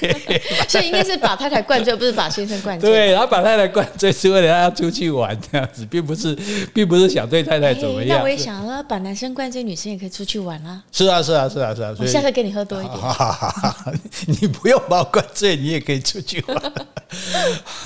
[0.66, 2.90] 所以应该是把太太灌醉，不是把先生灌醉。
[2.90, 6.34] 对，然后把太太灌醉是为了他要出去玩 这样子，并不是，
[6.72, 8.16] 并不是想对太太怎么样。
[8.16, 10.82] 那我也想了，把男生灌醉，女生也可以出去玩啊。
[10.90, 11.94] 是啊，是啊，是啊，是啊。
[12.00, 12.98] 我下次给你喝多一点。
[14.40, 16.72] 你不用把我灌醉，你也可以出去玩。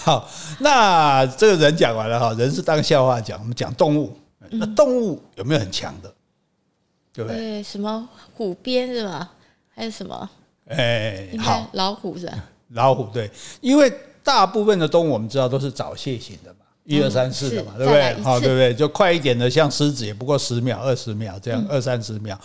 [0.04, 3.36] 好，那这个人讲完了哈，人是当笑话讲。
[3.40, 4.16] 我们讲动物，
[4.50, 6.14] 那动物有没有很强的？
[7.12, 7.36] 对不对？
[7.36, 9.28] 对，什么虎鞭是吧？
[9.74, 10.30] 还有什么？
[10.76, 12.32] 哎，好，老虎是吧？
[12.74, 13.30] 老虎对，
[13.60, 18.14] 因为大部分的动物我们知道都是早泄型的嘛，一二三四的嘛，对不对？
[18.22, 18.72] 好，对不对？
[18.72, 22.38] 就快一点的，像狮子也不过十秒、二十秒这样，二三十秒。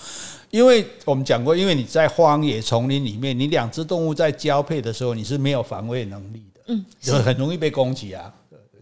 [0.49, 8.31] 因为我们讲过，因为你在荒野丛林里面，你两只动物在交配的时候，你是没有防卫能力的，嗯，就很容易被攻击啊。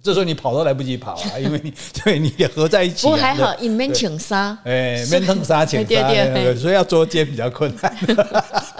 [0.03, 3.01] 这时候你跑都来不及跑啊， 因为你对你也合在一起。
[3.01, 6.13] 不过还好，一面请杀，哎，面疼杀请杀，
[6.61, 7.97] 所以要捉奸比较困难，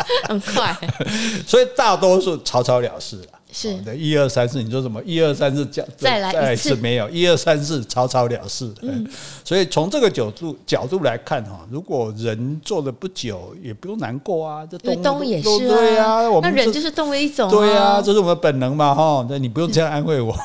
[0.29, 0.75] 很快。
[1.45, 3.23] 所以大多数草草了事了。
[3.57, 5.01] 是的，一二三四，你说什么？
[5.05, 5.65] 一二三四，
[5.95, 7.09] 再来一次没有？
[7.09, 8.69] 一二三四，草草了事。
[8.81, 9.07] 嗯，
[9.45, 14.65] 所以从这个角度角度来看哈，如果人做的不久，也不用难过啊。
[14.83, 19.25] 这动物也是啊，对啊，我们那人就是动物一种，对啊，这是我们的本能嘛哈。
[19.29, 20.37] 那你不用这样安慰我。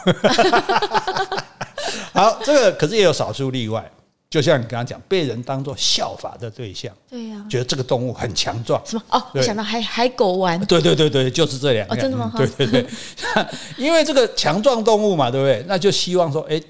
[2.12, 3.90] 好，这个可是也有少数例外。
[4.30, 9.02] 就像你刚刚讲，被人当作效法的对象，对呀，觉得这个动物很强壮，什么？
[9.10, 12.32] 哦，我想到海海狗丸，对对对对，就是这两个，真的吗？
[12.36, 12.86] 对对对，
[13.76, 15.64] 因为这个强壮动物嘛，对不对？
[15.66, 16.62] 那就希望说，哎，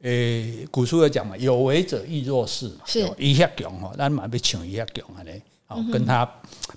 [0.00, 6.26] 诶，古书有讲嘛，有为者亦若是，是一下强哈，那马被抢一下强啊嘞，好，跟他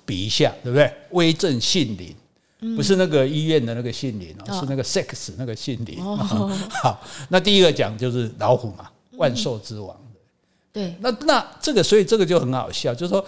[0.05, 0.93] 比一下，对不对？
[1.11, 6.03] 威震信林，不是那个医院的那个信陵哦，是那个 sex 那个信陵。
[6.03, 9.95] 好，那第一个讲就是老虎嘛，万兽之王。
[10.75, 13.25] 对，那那这个，所以这个就很好笑，就是说，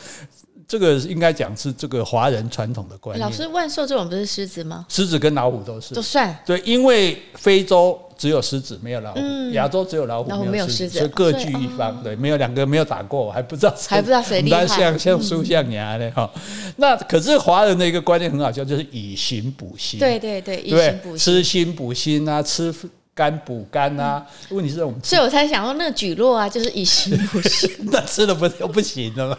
[0.68, 3.26] 这个应该讲是这个华人传统的观念。
[3.26, 4.86] 老师，万寿这种不是狮子吗？
[4.90, 6.38] 狮子跟老虎都是，都算。
[6.46, 9.22] 对，因为非洲只有狮子，没有老虎；
[9.54, 12.04] 亚洲只有老虎，没有狮子，所以各据一方。
[12.04, 14.68] 对，没有两个没有打过，我还不知道还不知道谁厉害。
[14.68, 16.30] 像像书象牙的哈，
[16.76, 19.98] 那可是华人的一个观念很好笑，就是以形补心。
[19.98, 22.76] 对对对，以形补心，吃心补心啊，吃。
[23.18, 29.38] 肝补肝啊，问题是我们，所以我才想说那个举落啊，就是以形补形，那吃了不就不行了吗？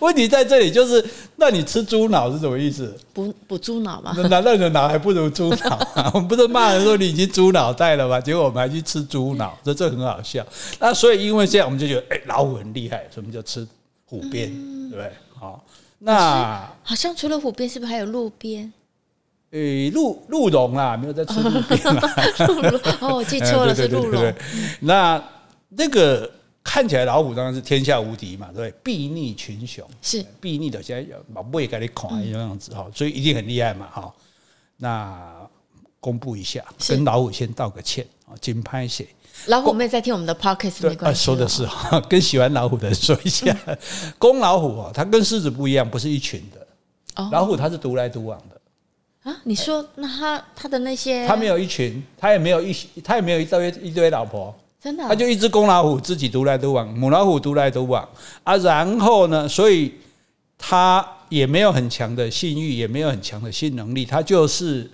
[0.00, 1.04] 问题在这里，就是
[1.36, 2.92] 那你吃猪脑是什么意思？
[3.14, 4.12] 补补猪脑嘛？
[4.28, 6.10] 难道你的脑还不如猪脑啊？
[6.12, 8.20] 我们不是骂人说你已经猪脑袋了吗？
[8.20, 10.44] 结果我们还去吃猪脑，这这很好笑。
[10.80, 13.64] 那所以因为这样，我们就觉得哎、欸，老虎很厉害，所以我们就吃
[14.06, 15.12] 虎鞭，嗯、对不对？
[15.38, 15.64] 好，
[16.00, 18.72] 那好像除了虎鞭，是不是还有鹿鞭？
[19.50, 22.14] 诶，鹿鹿茸啦，没有在吃鹿鞭啦。
[23.00, 24.34] 哦，我记错了，是鹿茸。
[24.80, 25.22] 那
[25.70, 26.30] 那个
[26.62, 34.12] 看起来老虎当然是天下无敌嘛，对，睥睨群雄，是睥睨的，现在把胃给你垮一样子哈，所以一定很厉害嘛哈。
[34.76, 35.32] 那
[35.98, 39.08] 公布一下，跟老虎先道个歉啊，金拍写。
[39.46, 43.56] 老虎妹在听我们的 podcast 没关系，说的是哈，跟喜欢老虎的人说一下，
[44.18, 48.57] 公老虎啊，它跟狮子不一样，不是一群的，老虎它是独来独往的。
[49.28, 58.08] 啊，你说那他他的那些，他没有一群，他也没有一，他也没有一堆一堆老婆，真的，他就一只公老虎自己独来独往，母老虎独来独往
[58.42, 58.56] 啊。
[58.56, 59.92] 然后呢，所以
[60.56, 64.90] 他也没有很强的性欲，也没有很强的性能力，他就是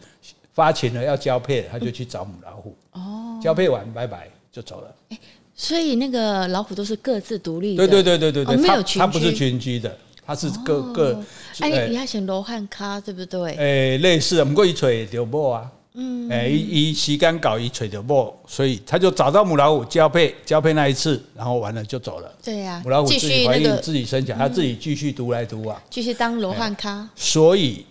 [0.53, 2.77] 发情了要交配了，他就去找母老虎。
[2.91, 4.93] 哦，交配完拜拜就走了。
[5.11, 5.19] 欸，
[5.55, 9.97] 所以那个老虎都是各自独立的，对对对对对对，没有群居，他不是群居的。
[10.27, 11.23] 它是各各，
[11.61, 13.55] 哎，你还选罗汉咖对不对？
[13.57, 22.35] 哎，类似，不过一锤就某啊，嗯，哎，一一时间搞一锤就某，所以他就找到母老虎交配，交配那一次，然后完了就走了。
[22.43, 27.09] 对呀，母老虎自己怀孕，自己生下，他自己继续独来独往，继续当罗汉咖。
[27.15, 27.85] 所以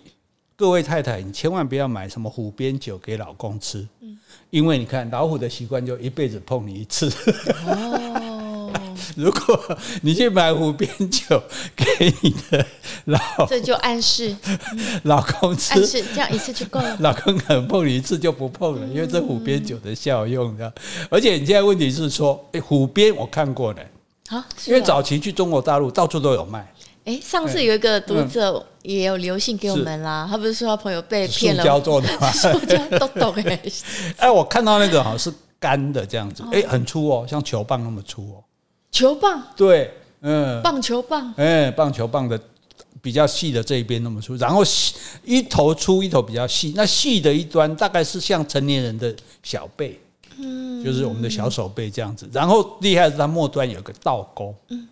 [0.56, 3.86] 各位太太，你千万不要买什么虎鞭酒给老公吃，
[4.50, 7.12] 因为你看老虎的习惯就一辈子碰你一次。
[9.16, 11.42] 如果你去买虎鞭酒
[11.76, 12.66] 给你的
[13.06, 14.34] 老，这就暗示
[15.04, 16.96] 老公吃，暗示这样一次就够了。
[17.00, 20.72] 老公可能碰你一次就不碰了，因为这虎鞭酒的效用的。
[21.10, 23.80] 而且你现在问题是说，哎，虎鞭我看过了，
[24.28, 26.72] 啊，因为早期去中国大陆到处都有卖。
[27.04, 32.30] 哎，上次有一个读者也有留信给我们啦，他不是说他朋友被骗了，塑胶做的吗？
[32.32, 33.60] 塑胶都懂哎。
[34.16, 38.43] 哎，我看到那个好像是干的这样子，哎，很粗哦，像球棒那么粗哦。
[38.94, 42.40] 球棒对，嗯，棒球棒，哎，棒球棒的
[43.02, 44.62] 比较细的这一边那么粗，然后
[45.24, 49.98] 一头粗一头比较细，那细的一端大概是像成年人的小背，
[50.38, 52.30] 嗯，就是我们的小手背这样子。
[52.32, 54.86] 然后厉害的是它末端有个倒钩，嗯，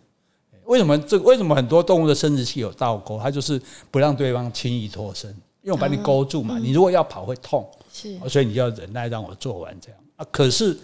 [0.65, 3.21] 为什么这为什么很多动物的生殖器有倒钩？
[3.23, 3.63] 它就是
[3.93, 5.31] 不让对方轻易脱身，
[5.63, 6.59] 因为我把你勾住嘛。
[6.59, 10.27] 你如果要跑会痛，是，所以你要忍耐让我做完这样啊。
[10.33, 10.77] 可是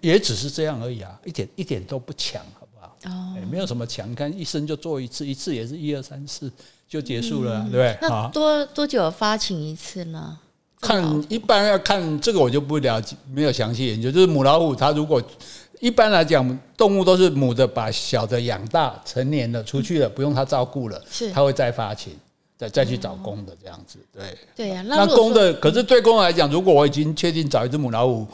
[0.00, 2.96] 也只是这样而已啊，一点一点都不强，好不好？
[3.04, 6.50] 哦，没有什么强，你看一生就做一次，一次也是一二三四
[6.88, 7.98] 就结束了，对不对？
[8.02, 10.38] 那多多久发情一次呢？
[10.80, 14.10] 看一般要看这个我就不了解，没有详细研究。
[14.10, 15.22] 就是母老虎它如果
[15.78, 22.14] 一般来讲，动物都是母的把小的养大成年了出去了，不用它照顾了，是它会再发情，
[22.56, 23.98] 再再去找公的这样子。
[24.10, 28.26] 对对呀，那公的可是对公来讲，如果我已经确定找一只母老虎。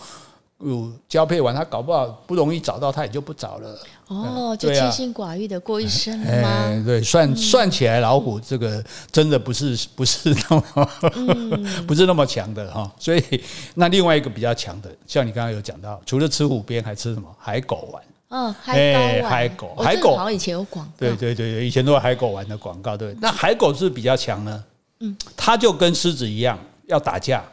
[0.60, 3.78] 有交配完，他搞不好不容易找到，他也就不找了。
[4.08, 6.48] 哦，就清心寡欲的过一生了吗？
[6.48, 12.90] 哎，对，算算起来，老虎这个真的不是 不是那么、嗯、 不是那么强的哈。
[12.98, 13.22] 所以
[13.74, 17.28] 那另外一个比较强的，像你刚刚有讲到，除了吃虎鞭，还吃什么？
[17.38, 18.02] 海狗丸。
[18.28, 18.74] 嗯，海
[19.20, 20.92] 狗，海狗，海狗好像以前有广告。
[20.96, 22.96] 对对对对，以前都有海狗丸的广告。
[22.96, 24.64] 对，那海狗是比较强呢。
[25.00, 27.44] 嗯，它就跟狮子一样要打架。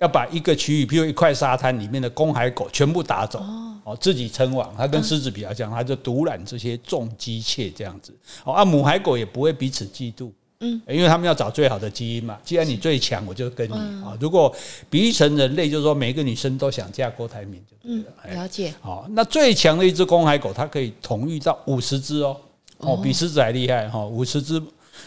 [0.00, 3.38] 要把一个区域，比如一块沙滩里面的公海狗全部打走，
[3.84, 4.74] 哦，自己称王。
[4.76, 8.14] 它跟狮子比较像，它就独揽这些重机械这样子。
[8.44, 12.38] 哦，啊，母海狗也不会彼此嫉妒，嗯，因为他们要找最好的基因嘛。
[12.42, 14.16] 既然你最强，我就跟你啊。
[14.18, 14.50] 如果
[14.88, 18.42] 比喻成人类，就是说每一个女生都想嫁郭台铭就对了。
[18.42, 18.72] 了解。
[18.80, 22.34] 好，那最强的一只公海狗，它可以统御到五十只哦，
[22.78, 24.62] 哦，比狮子还厉害哈，五十只。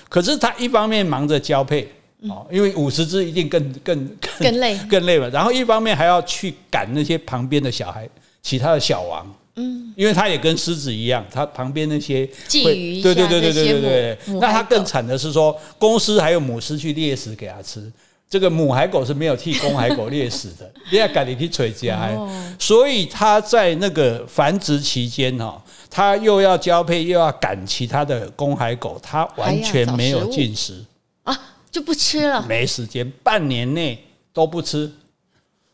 [0.07, 1.91] 可是它一方面忙着交配。
[2.29, 4.07] 哦，因为五十只一定更更
[4.39, 4.77] 更累。
[4.89, 8.07] 更累了，然后一方面还要去赶那些旁边的小孩，
[8.41, 17.91] 其他的小王，嗯，因为他也跟狮子一样，他旁边那些鲫鱼，对对对对对对对，那他更惨的是说，公狮还有母狮去猎食给他吃，
[18.29, 22.09] 这个母海狗是没有替公海狗猎食的， 你要赶紧去垂家，
[22.57, 30.83] 所以他在那个繁殖期间哈，他又要交配又要赶其他的公海狗，他完全没有进食。
[31.23, 31.37] 啊。
[31.73, 34.89] 就不吃了，没时间，半年内都不吃，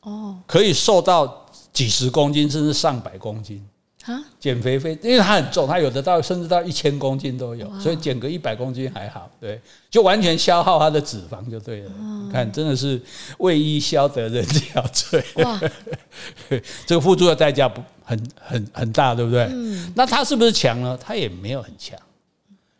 [0.01, 3.63] 哦，可以瘦到几十公斤，甚至上百公斤
[4.05, 4.17] 啊！
[4.39, 9.59] 减肥费，因为它很重，它有的到甚至到一千公斤都有，所以减个一百公斤还好，对，
[9.91, 11.91] 就完全消耗它的脂肪就对了。
[12.25, 12.99] 你看，真的是
[13.39, 15.59] 为伊消得人 憔悴，哇！
[16.87, 19.43] 这个付出的代价不很很很大，对不对？
[19.51, 20.97] 嗯，那他是不是强呢？
[20.99, 21.99] 他也没有很强。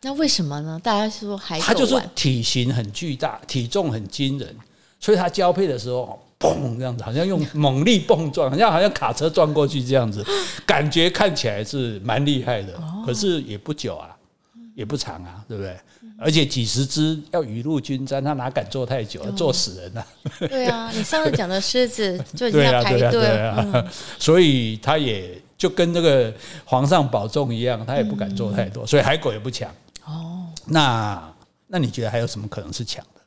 [0.02, 0.80] 那为什么呢？
[0.82, 4.56] 大家说海狗，它就是体型很巨大，体重很惊人，
[4.98, 10.24] 所以它交配的时候，砰这样子，好像用猛力碰撞，好像好像卡车撞过去这样子，
[10.64, 12.72] 感觉看起来是蛮厉害的。
[13.04, 14.08] 可是也不久啊，
[14.74, 15.76] 也不长啊，对不对？
[16.22, 20.06] 而且几十只要雨露均沾，它哪敢坐太久，坐死人啊！
[20.38, 23.84] 对啊， 你上次讲的狮子 就已经要排队，对啊，
[24.18, 26.32] 所以它也就跟那个
[26.66, 29.70] 皇上保重一样，它也不敢做太多，所以海狗也不强。
[30.70, 31.32] 哦，那
[31.66, 33.20] 那你觉得还有什么可能是强的？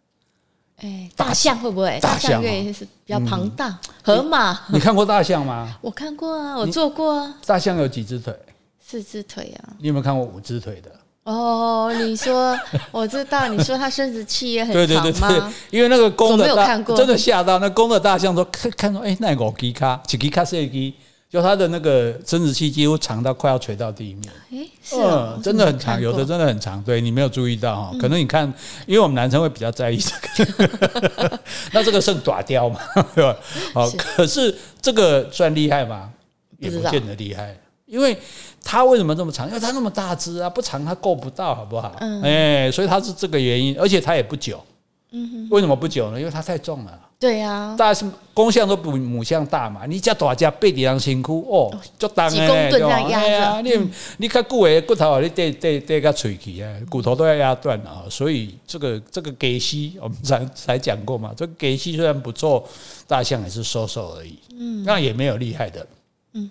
[0.87, 1.99] 哎，大象会不会？
[2.01, 3.77] 大象也是比较庞大。
[4.03, 5.77] 河马，你看过大象吗？
[5.81, 7.35] 我看过啊，我坐过啊。
[7.45, 8.37] 大象有几只腿？
[8.85, 9.73] 四只腿啊。
[9.79, 10.91] 你有没有看过五只腿的？
[11.23, 12.57] 哦，你说
[12.91, 15.03] 我知道，你说它生殖器也很长吗？
[15.03, 20.97] 对对对对，因为那个公的大，真的吓到那公的大象说看看到哎，那五只脚，一只脚是一只。
[21.33, 26.79] 就它的那个生殖器几乎长到快要垂到地面，哎，是啊，真的很长，有的真的很长。
[26.83, 28.45] 对，你没有注意到哈，可能你看，
[28.85, 31.39] 因为我们男生会比较在意这个，
[31.73, 32.79] 那这个算短雕嘛，
[33.15, 33.35] 对吧？
[33.73, 36.11] 好，可是这个算厉害吗？
[36.59, 38.15] 也不见得厉害，因为
[38.63, 39.47] 它为什么这么长？
[39.47, 41.95] 因为它那么大只啊，不长它够不到，好不好？
[42.21, 44.63] 哎，所以它是这个原因，而且它也不久。
[45.09, 46.19] 嗯，为什么不久呢？
[46.19, 46.99] 因为它太重了。
[47.23, 53.61] 对呀，大是公象都比母象大嘛，你叫大家背地上辛苦哦，就当几公吨这样压着。
[53.61, 58.05] 你你看骨诶骨头，你得得得个锤起啊，骨头都要压断了。
[58.09, 62.67] 所以这个这个给息，我们才才讲过嘛，这个给息虽然不错，
[63.07, 65.87] 大象也是瘦瘦而已，嗯，那也没有厉害的，
[66.33, 66.49] 嗯。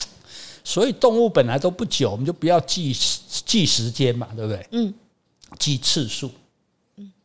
[0.65, 2.97] 所以动物本来都不久，我们就不要记
[3.45, 4.67] 记时间嘛，对不对？
[4.71, 4.95] 嗯，
[5.59, 6.31] 记次数。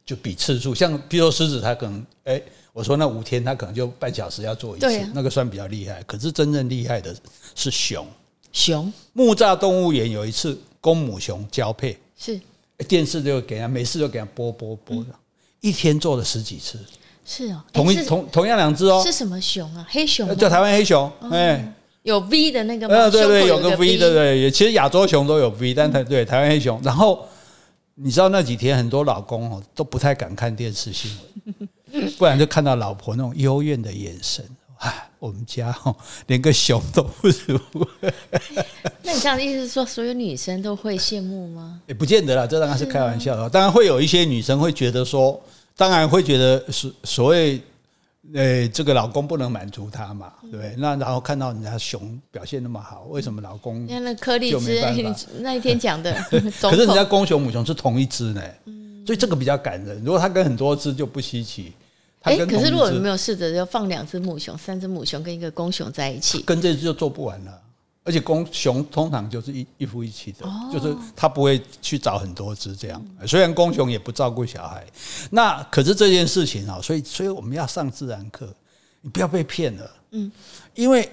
[0.08, 2.42] 就比次数，像比如说狮子，它可能，哎，
[2.72, 6.02] 我说那五天，它可能就半小时要做一次，啊、那个算比较厉害。
[6.04, 7.14] 可是真正厉害的
[7.56, 8.08] 是熊。
[8.54, 8.92] 熊。
[9.12, 12.40] 木栅动物园有一次公母熊交配，是
[12.88, 15.20] 电视就给它，每次都给它播播播的，嗯、
[15.60, 16.80] 一天做了十几次。
[17.26, 19.04] 是哦，同一同同样两只哦。
[19.06, 19.86] 是什么熊啊？
[19.90, 20.34] 黑熊？
[20.38, 21.12] 叫台湾黑熊。
[21.30, 22.96] 哎、嗯，有 V 的那个吗？
[22.96, 27.28] 嗯，对对，有个 V 的，对，其实亚洲熊都有 V，但台对台湾黑熊，然后。
[28.00, 31.12] 你知道那几天很多老公哦都不太敢看电视新
[31.92, 34.46] 闻，不然就看到老婆那种幽怨的眼神，
[34.78, 35.96] 哎，我们家哦
[36.28, 37.60] 连个熊都不如。
[39.02, 41.82] 那你这样的意思是说，所有女生都会羡慕吗？
[41.88, 43.50] 也不见得啦，这当然是开玩笑的。
[43.50, 45.42] 当然会有一些女生会觉得说，
[45.76, 47.60] 当然会觉得所所谓。
[48.34, 50.76] 诶，这个老公不能满足她嘛，对不对？
[50.78, 53.86] 那然后看到人家熊表现那么好，为什么老公？
[53.88, 54.82] 那那柯立芝
[55.40, 56.14] 那一天讲的，
[56.62, 58.42] 可是人家公熊母熊是同一只呢，
[59.06, 60.04] 所以这个比较感人。
[60.04, 61.74] 如果他跟很多只就不稀奇。
[62.24, 67.62] 哎，可是如果你没有试着要放两只母熊、三只母熊跟一个公熊在一起，跟这只就做不完了。
[68.08, 73.06] 而且公熊通常就是一一夫一妻的，就是他不会去找很多只这样。
[73.28, 74.88] 虽然公熊也不照顾小孩，
[75.30, 78.48] 那可是这件事情啊，所以所以我们要上自然课，
[79.02, 79.92] 你不要被骗了。
[80.12, 80.32] 嗯，
[80.74, 81.12] 因为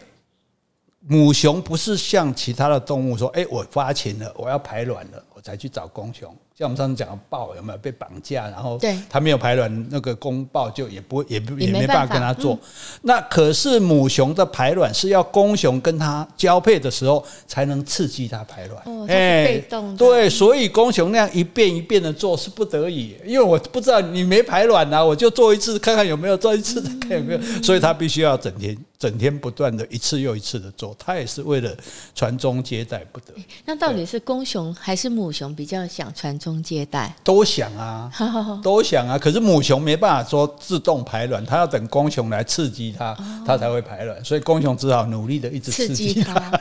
[1.01, 6.34] 母熊不是像其他的动物说，哎，我发情了，我要排卵了，我才去找公熊。
[6.57, 8.49] 像我们上次讲的豹有没有被绑架？
[8.49, 8.80] 然后
[9.11, 12.57] 他没有排卵，那个公豹就也不也不也没办法跟他做。
[13.03, 18.80] 那可是母熊的排卵是要公熊跟它交配的时候才能刺激它排卵。
[18.86, 19.97] 哦，被动。
[19.97, 31.76] 对，所以公熊那样一遍一遍的做是不得已，因为我不知道你没排卵啊，我就做一次看看有没有，做一次看看有没有，所以它必须要整天整天不断的一次又一次的做，他也是为了
[32.14, 33.34] 传宗接代不得。
[33.64, 36.39] 那到底是公熊还是母熊比较想传？
[36.39, 38.11] 宗接代都想啊，
[38.62, 43.16] 都想啊，可是母熊没办法说自动排卵，它要等公熊来刺激它，
[43.47, 46.53] 它才会排卵，所以公熊只好努力的一直刺激它，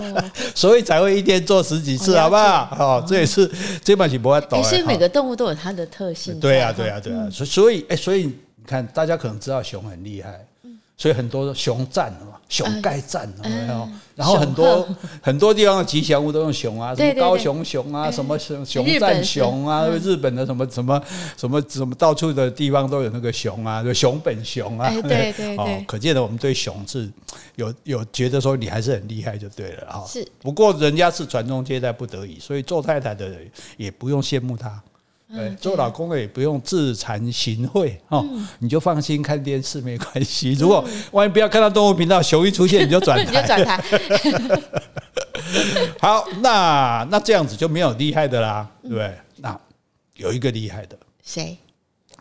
[0.54, 2.76] 所以才会一天做十几次，好不好？
[2.78, 3.50] 哦，这也是
[3.82, 4.62] 这把起不会懂。
[4.62, 6.38] 其实每个动物都有它的特性。
[6.38, 10.46] 对啊，对啊，对啊，所所以哎，所以你看，大家可能知道熊很厉害。
[10.96, 13.88] 所以很多熊赞哦，熊盖赞有没有？
[14.14, 14.86] 然后很多
[15.22, 21.02] 很多地方的吉祥物都用熊啊，什么高雄熊啊，什么熊熊战熊啊，日本的什么什么
[21.34, 24.90] 什么什么，到处的地方都有那个熊啊，就熊本熊啊。
[24.90, 27.10] 对对 对，可见的我们对熊是
[27.56, 30.04] 有有觉得说你还是很厉害就对了哈。
[30.06, 34.82] 是，不过人家是传宗接代不得已，所以做太太的人也不用羡慕他。
[35.34, 38.22] 对，做老公的也不用自惭形秽哦，
[38.58, 40.52] 你就放心看电视没关系。
[40.52, 43.82] 如果万一不要看到动物频道，熊一出现你就转台，你就转台。
[45.98, 49.14] 好，那那这样子就没有厉害的啦，对不对？
[49.36, 49.58] 那
[50.16, 51.56] 有一个厉害的，谁？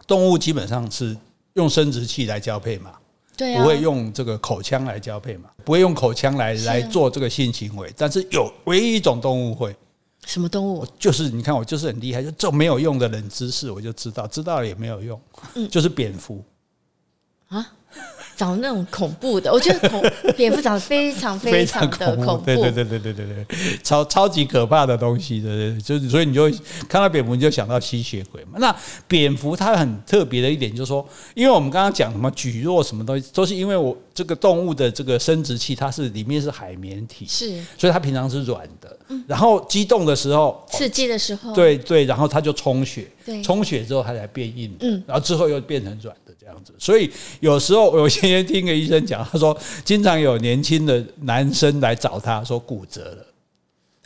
[0.07, 1.15] 动物基本上是
[1.53, 2.91] 用生殖器来交配嘛，
[3.35, 9.75] 对，不会用这个口腔来交配嘛，不会用口腔来来做这个性行为，但是有唯一一种动物会。
[10.25, 10.85] 什么动物？
[10.99, 15.19] 就是你看，我就是很厉害，就这没有用的冷知识，我就知道，知道了也没有用。
[15.55, 16.43] 嗯，就是蝙蝠
[17.47, 17.73] 啊。
[18.41, 20.01] 长那种恐怖的，我觉得恐
[20.35, 26.51] 蝙蝠长得非常非常的恐怖，对对对对对对对，超超级可怕的东西，对对，就是所以你就会
[26.89, 28.57] 看到蝙蝠，你就想到吸血鬼嘛。
[28.57, 28.75] 那
[29.07, 43.05] 蝙蝠它很特别的一点就是说，因为我们刚刚讲什么蒟蒻什么东西，都是因为我这个动物的这个生殖器，它是里面是海绵体，是，所以它平常是软的，然后激动的时候，刺激的时候，对对，然后它就充血，
[43.43, 46.30] 充血之后它才变硬，嗯，然后之后又变成软的。
[46.41, 47.07] 这样子，所以
[47.39, 53.25] 有时候我有些人听个医生讲，他说经常有年轻的男生来找他说骨折了，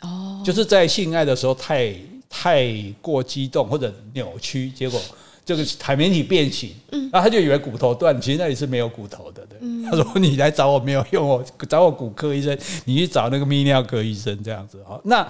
[0.02, 1.94] 哦，就是在性爱的时候太
[2.28, 2.70] 太
[3.00, 5.00] 过激动或者扭曲，结果
[5.46, 9.58] 这个海绵体变形，嗯，然后他就以为骨头断，其实那里是没有骨头的，对。
[9.88, 15.00] 他说你来找我没有用，哦找我骨科医生，你去找那个泌尿科医生这样子啊。
[15.04, 15.26] 那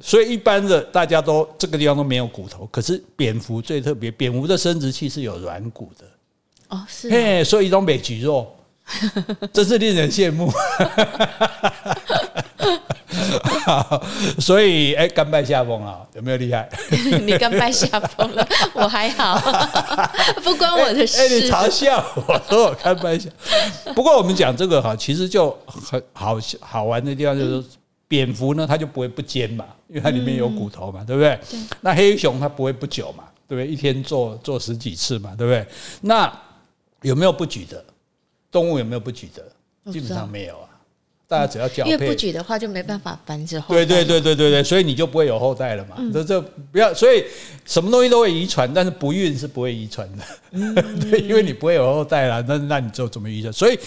[0.00, 6.04] 所以一般的大家都这个地方都没有骨头，可是蝙蝠最特别，蝙蝠的生殖器是有软骨的。
[6.68, 8.54] 哦，是嘿，所以都没肌肉，
[9.52, 10.52] 真是令人羡慕。
[14.38, 16.68] 所以，哎，甘拜下风啊，有没有厉害？
[17.22, 19.36] 你甘拜下风了，我还好，
[20.42, 21.20] 不关我的事。
[21.20, 23.28] 哎，你嘲笑我说我甘拜下。
[23.94, 27.64] 不过我们讲这个哈，其实就很好好玩的地方就是，
[28.06, 31.38] 蝙蝠呢，它就不会不尖嘛，因为它里面有骨头嘛，对不对？
[31.80, 33.66] 那黑熊它不会不久嘛，对不对？
[33.66, 35.66] 一天做做十几次嘛，对不对？
[36.02, 36.32] 那
[37.06, 37.82] 有没有不举的？
[38.50, 39.92] 动物有没有不举的？
[39.92, 40.68] 基本上没有啊。
[41.28, 43.84] 大家只要交配，因为不举的话就没办法繁殖后代。
[43.84, 45.96] 对对对对对对，所以你就不会有后代了嘛。
[46.12, 47.24] 这这不要，所以
[47.64, 50.24] 什么东西都会遗传，但是不孕是不会遗传的。
[51.00, 53.52] 对，因为你不会有后代了，那那你就怎么遗传？
[53.52, 53.78] 所以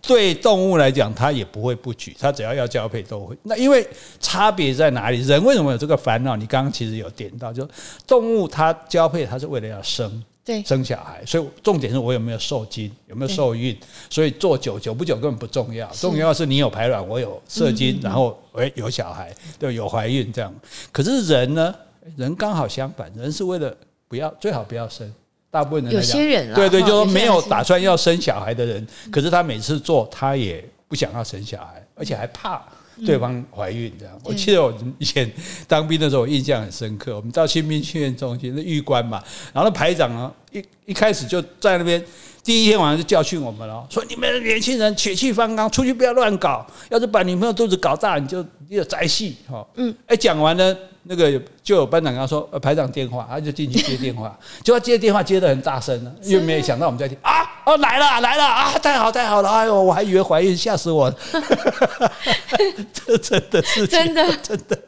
[0.00, 3.36] 对动物来讲，它也不会不举，它只要要交配都会。
[3.42, 3.86] 那因为
[4.18, 5.20] 差别在哪里？
[5.20, 6.34] 人为什么有这个烦恼？
[6.34, 7.68] 你刚刚其实有点到，就
[8.06, 10.24] 动物它交配，它是为了要生。
[10.46, 13.76] 对，生小孩，所以重点是我有没有受精，有没有受孕，
[14.08, 20.54] 所以做久久不久根本不重要，重要是你有排卵，我有射精，然后诶有小孩，对，有怀孕这样。
[20.92, 21.74] 可是人呢？
[22.16, 23.76] 人刚好相反，人是为了
[24.06, 25.12] 不要最好不要生，
[25.50, 32.64] 大部分人有些人对对，哦就说没有有打算要生小孩的人，可是他每次做，他也不想要生小孩，而且还怕
[33.04, 34.18] 对方怀孕这样。
[34.24, 35.30] 我记得我以前
[35.66, 37.16] 当兵的时候，我印象很深刻。
[37.16, 39.22] 我们到新兵训练中心，那玉官嘛，
[39.52, 42.02] 然后那排长啊，一一开始就在那边。
[42.44, 49.66] 第一天晚上就教训我们了，说你们年轻人血气方刚，出去不要乱搞，要是把女朋友肚子搞大，你就你就宅戏哈。
[49.74, 50.78] 嗯，哎，讲完了，
[51.08, 61.16] 那个就有班长跟他说，呃，排长电话，他就进去接电话， 结果接电话接的很大声，因为没有想到我们在听啊，哦来了来了啊，太好太好了，哎呦，我还以为怀孕，吓死我了，
[62.92, 64.78] 这真的是真的 真的，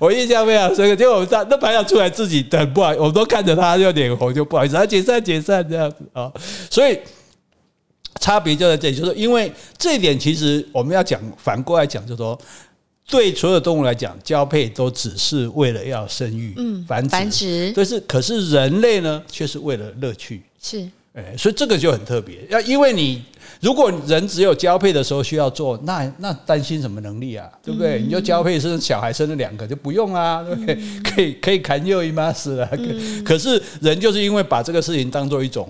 [0.00, 0.96] 我印象非常深刻。
[0.96, 6.32] 结果我们那那排长出来自己很不好，我们都看着他就脸红，就不好意思，他解散解散这样子啊，
[6.70, 6.98] 所以。
[8.18, 12.36] 差别就在这里，就是因为这一点，其实我们要讲反过来讲，就是说，
[13.08, 17.72] 对所有动物来讲，交配都只是为了要生育、嗯、繁殖，繁殖。
[17.76, 20.42] 但是，可是人类呢，却是为了乐趣。
[20.60, 22.44] 是，哎，所以这个就很特别。
[22.50, 23.22] 要因为你，
[23.60, 27.48] 如果人只有交配的时候需要做，那那担心什么能力啊？
[27.62, 28.00] 对不对？
[28.00, 30.74] 嗯、你就交配生小孩，生了两个就不用啊，对不对？
[30.74, 32.68] 嗯、可以可以砍又一妈死了。
[32.72, 35.68] 嗯、可是人就是因为把这个事情当做一种。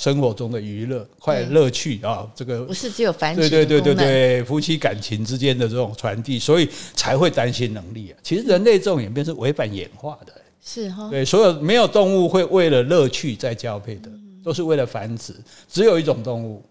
[0.00, 8.16] 生活中的娱乐、快乐趣啊，这个不是只有繁殖，对对对对对，夫妻感情之间的这种传递，所以才会担心能力啊。
[8.22, 10.32] 其实人类这种演变是违反演化的，
[10.64, 11.10] 是哈。
[11.10, 14.10] 对，所有没有动物会为了乐趣在交配的，
[14.42, 15.34] 都是为了繁殖。
[15.70, 16.64] 只有一种动物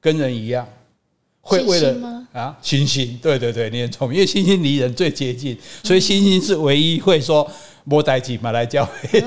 [0.00, 0.64] 跟人一样，
[1.40, 3.18] 会为了啊，猩猩。
[3.18, 7.50] 对对对，你很聪明，因为猩猩离人最接近，所以猩猩是唯一会说。
[7.88, 9.18] 摸代基马来交配，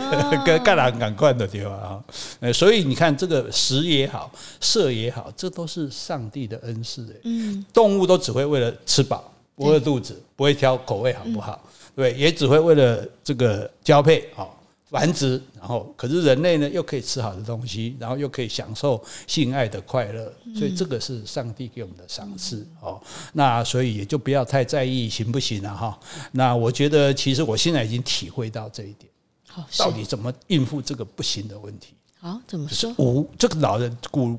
[0.45, 2.03] 跟干哪赶快的对吧啊！
[2.41, 7.19] 呃，所以你看这个食也好，色也好，这都是上帝的恩赐。
[7.23, 11.59] 嗯，动物都只会为了吃饱，不饿肚子，不会挑口味好不好？
[11.95, 14.55] 对，也只会为了这个交配好。
[14.91, 23.01] 繁殖，然后可是人类呢，又可以吃好的东西，然后又可以享受性爱的快乐，所以这个是上帝给我们的赏赐哦。
[23.31, 25.97] 那所以也就不要太在意行不行了哈。
[26.33, 29.09] 那我觉得其实我现在已经体会到这一点，
[29.47, 31.93] 好，到底怎么应付这个不行的问题？
[32.19, 32.93] 好，怎么说？
[32.97, 34.37] 无这个老人古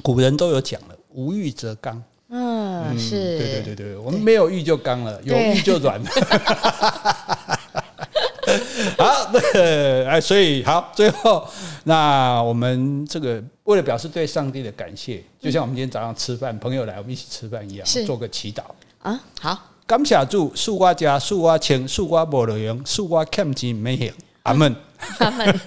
[0.00, 2.00] 古人都有讲了，无欲则刚。
[2.32, 6.08] 嗯，是对对对对，我们没有欲就刚了，有欲就软了。
[9.04, 11.46] 好，那个哎，所以好，最后
[11.84, 18.62] 那我们这个为了表示对上帝的感谢，就像我们今天早上吃饭，朋友来我们一起吃饭一样，是做个祈祷
[19.02, 19.18] 啊。
[19.40, 24.12] 好，感谢主，恕我家，恕我情，恕我无路用，恕我欠钱没用。
[24.42, 24.76] 阿门。
[25.18, 25.60] 阿门。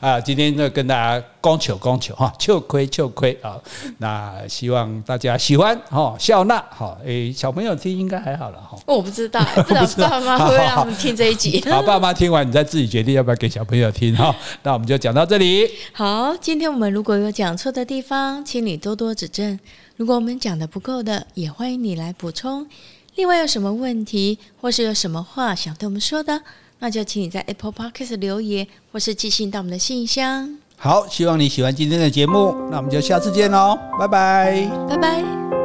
[0.00, 3.56] 啊，今天就跟大家光球光球哈，就亏就亏啊。
[3.98, 6.96] 那希望大家喜欢哈，笑纳哈。
[7.04, 8.78] 诶，小朋友听应该还好了哈。
[8.86, 11.62] 我不知道，不知道爸妈会不会让他们听这一集。
[11.70, 14.34] 好，爸妈听完你再自己决定要不要给小朋友听哈。
[14.62, 15.68] 那我们就讲到这里。
[15.92, 19.58] 好，今天我们如果有讲错的地方，请你多多指正。
[19.96, 22.66] 如果我们讲的不够的，也欢迎你来补充。
[23.16, 26.40] 另外有什么问题，或是有什么话想对我们说的，
[26.80, 30.58] 那就请你在 Apple Podcast 留言，或是寄信到我们的信箱。
[30.76, 35.59] 好，希望你喜欢今天的节目，那我们就下次见喽，拜拜，拜拜。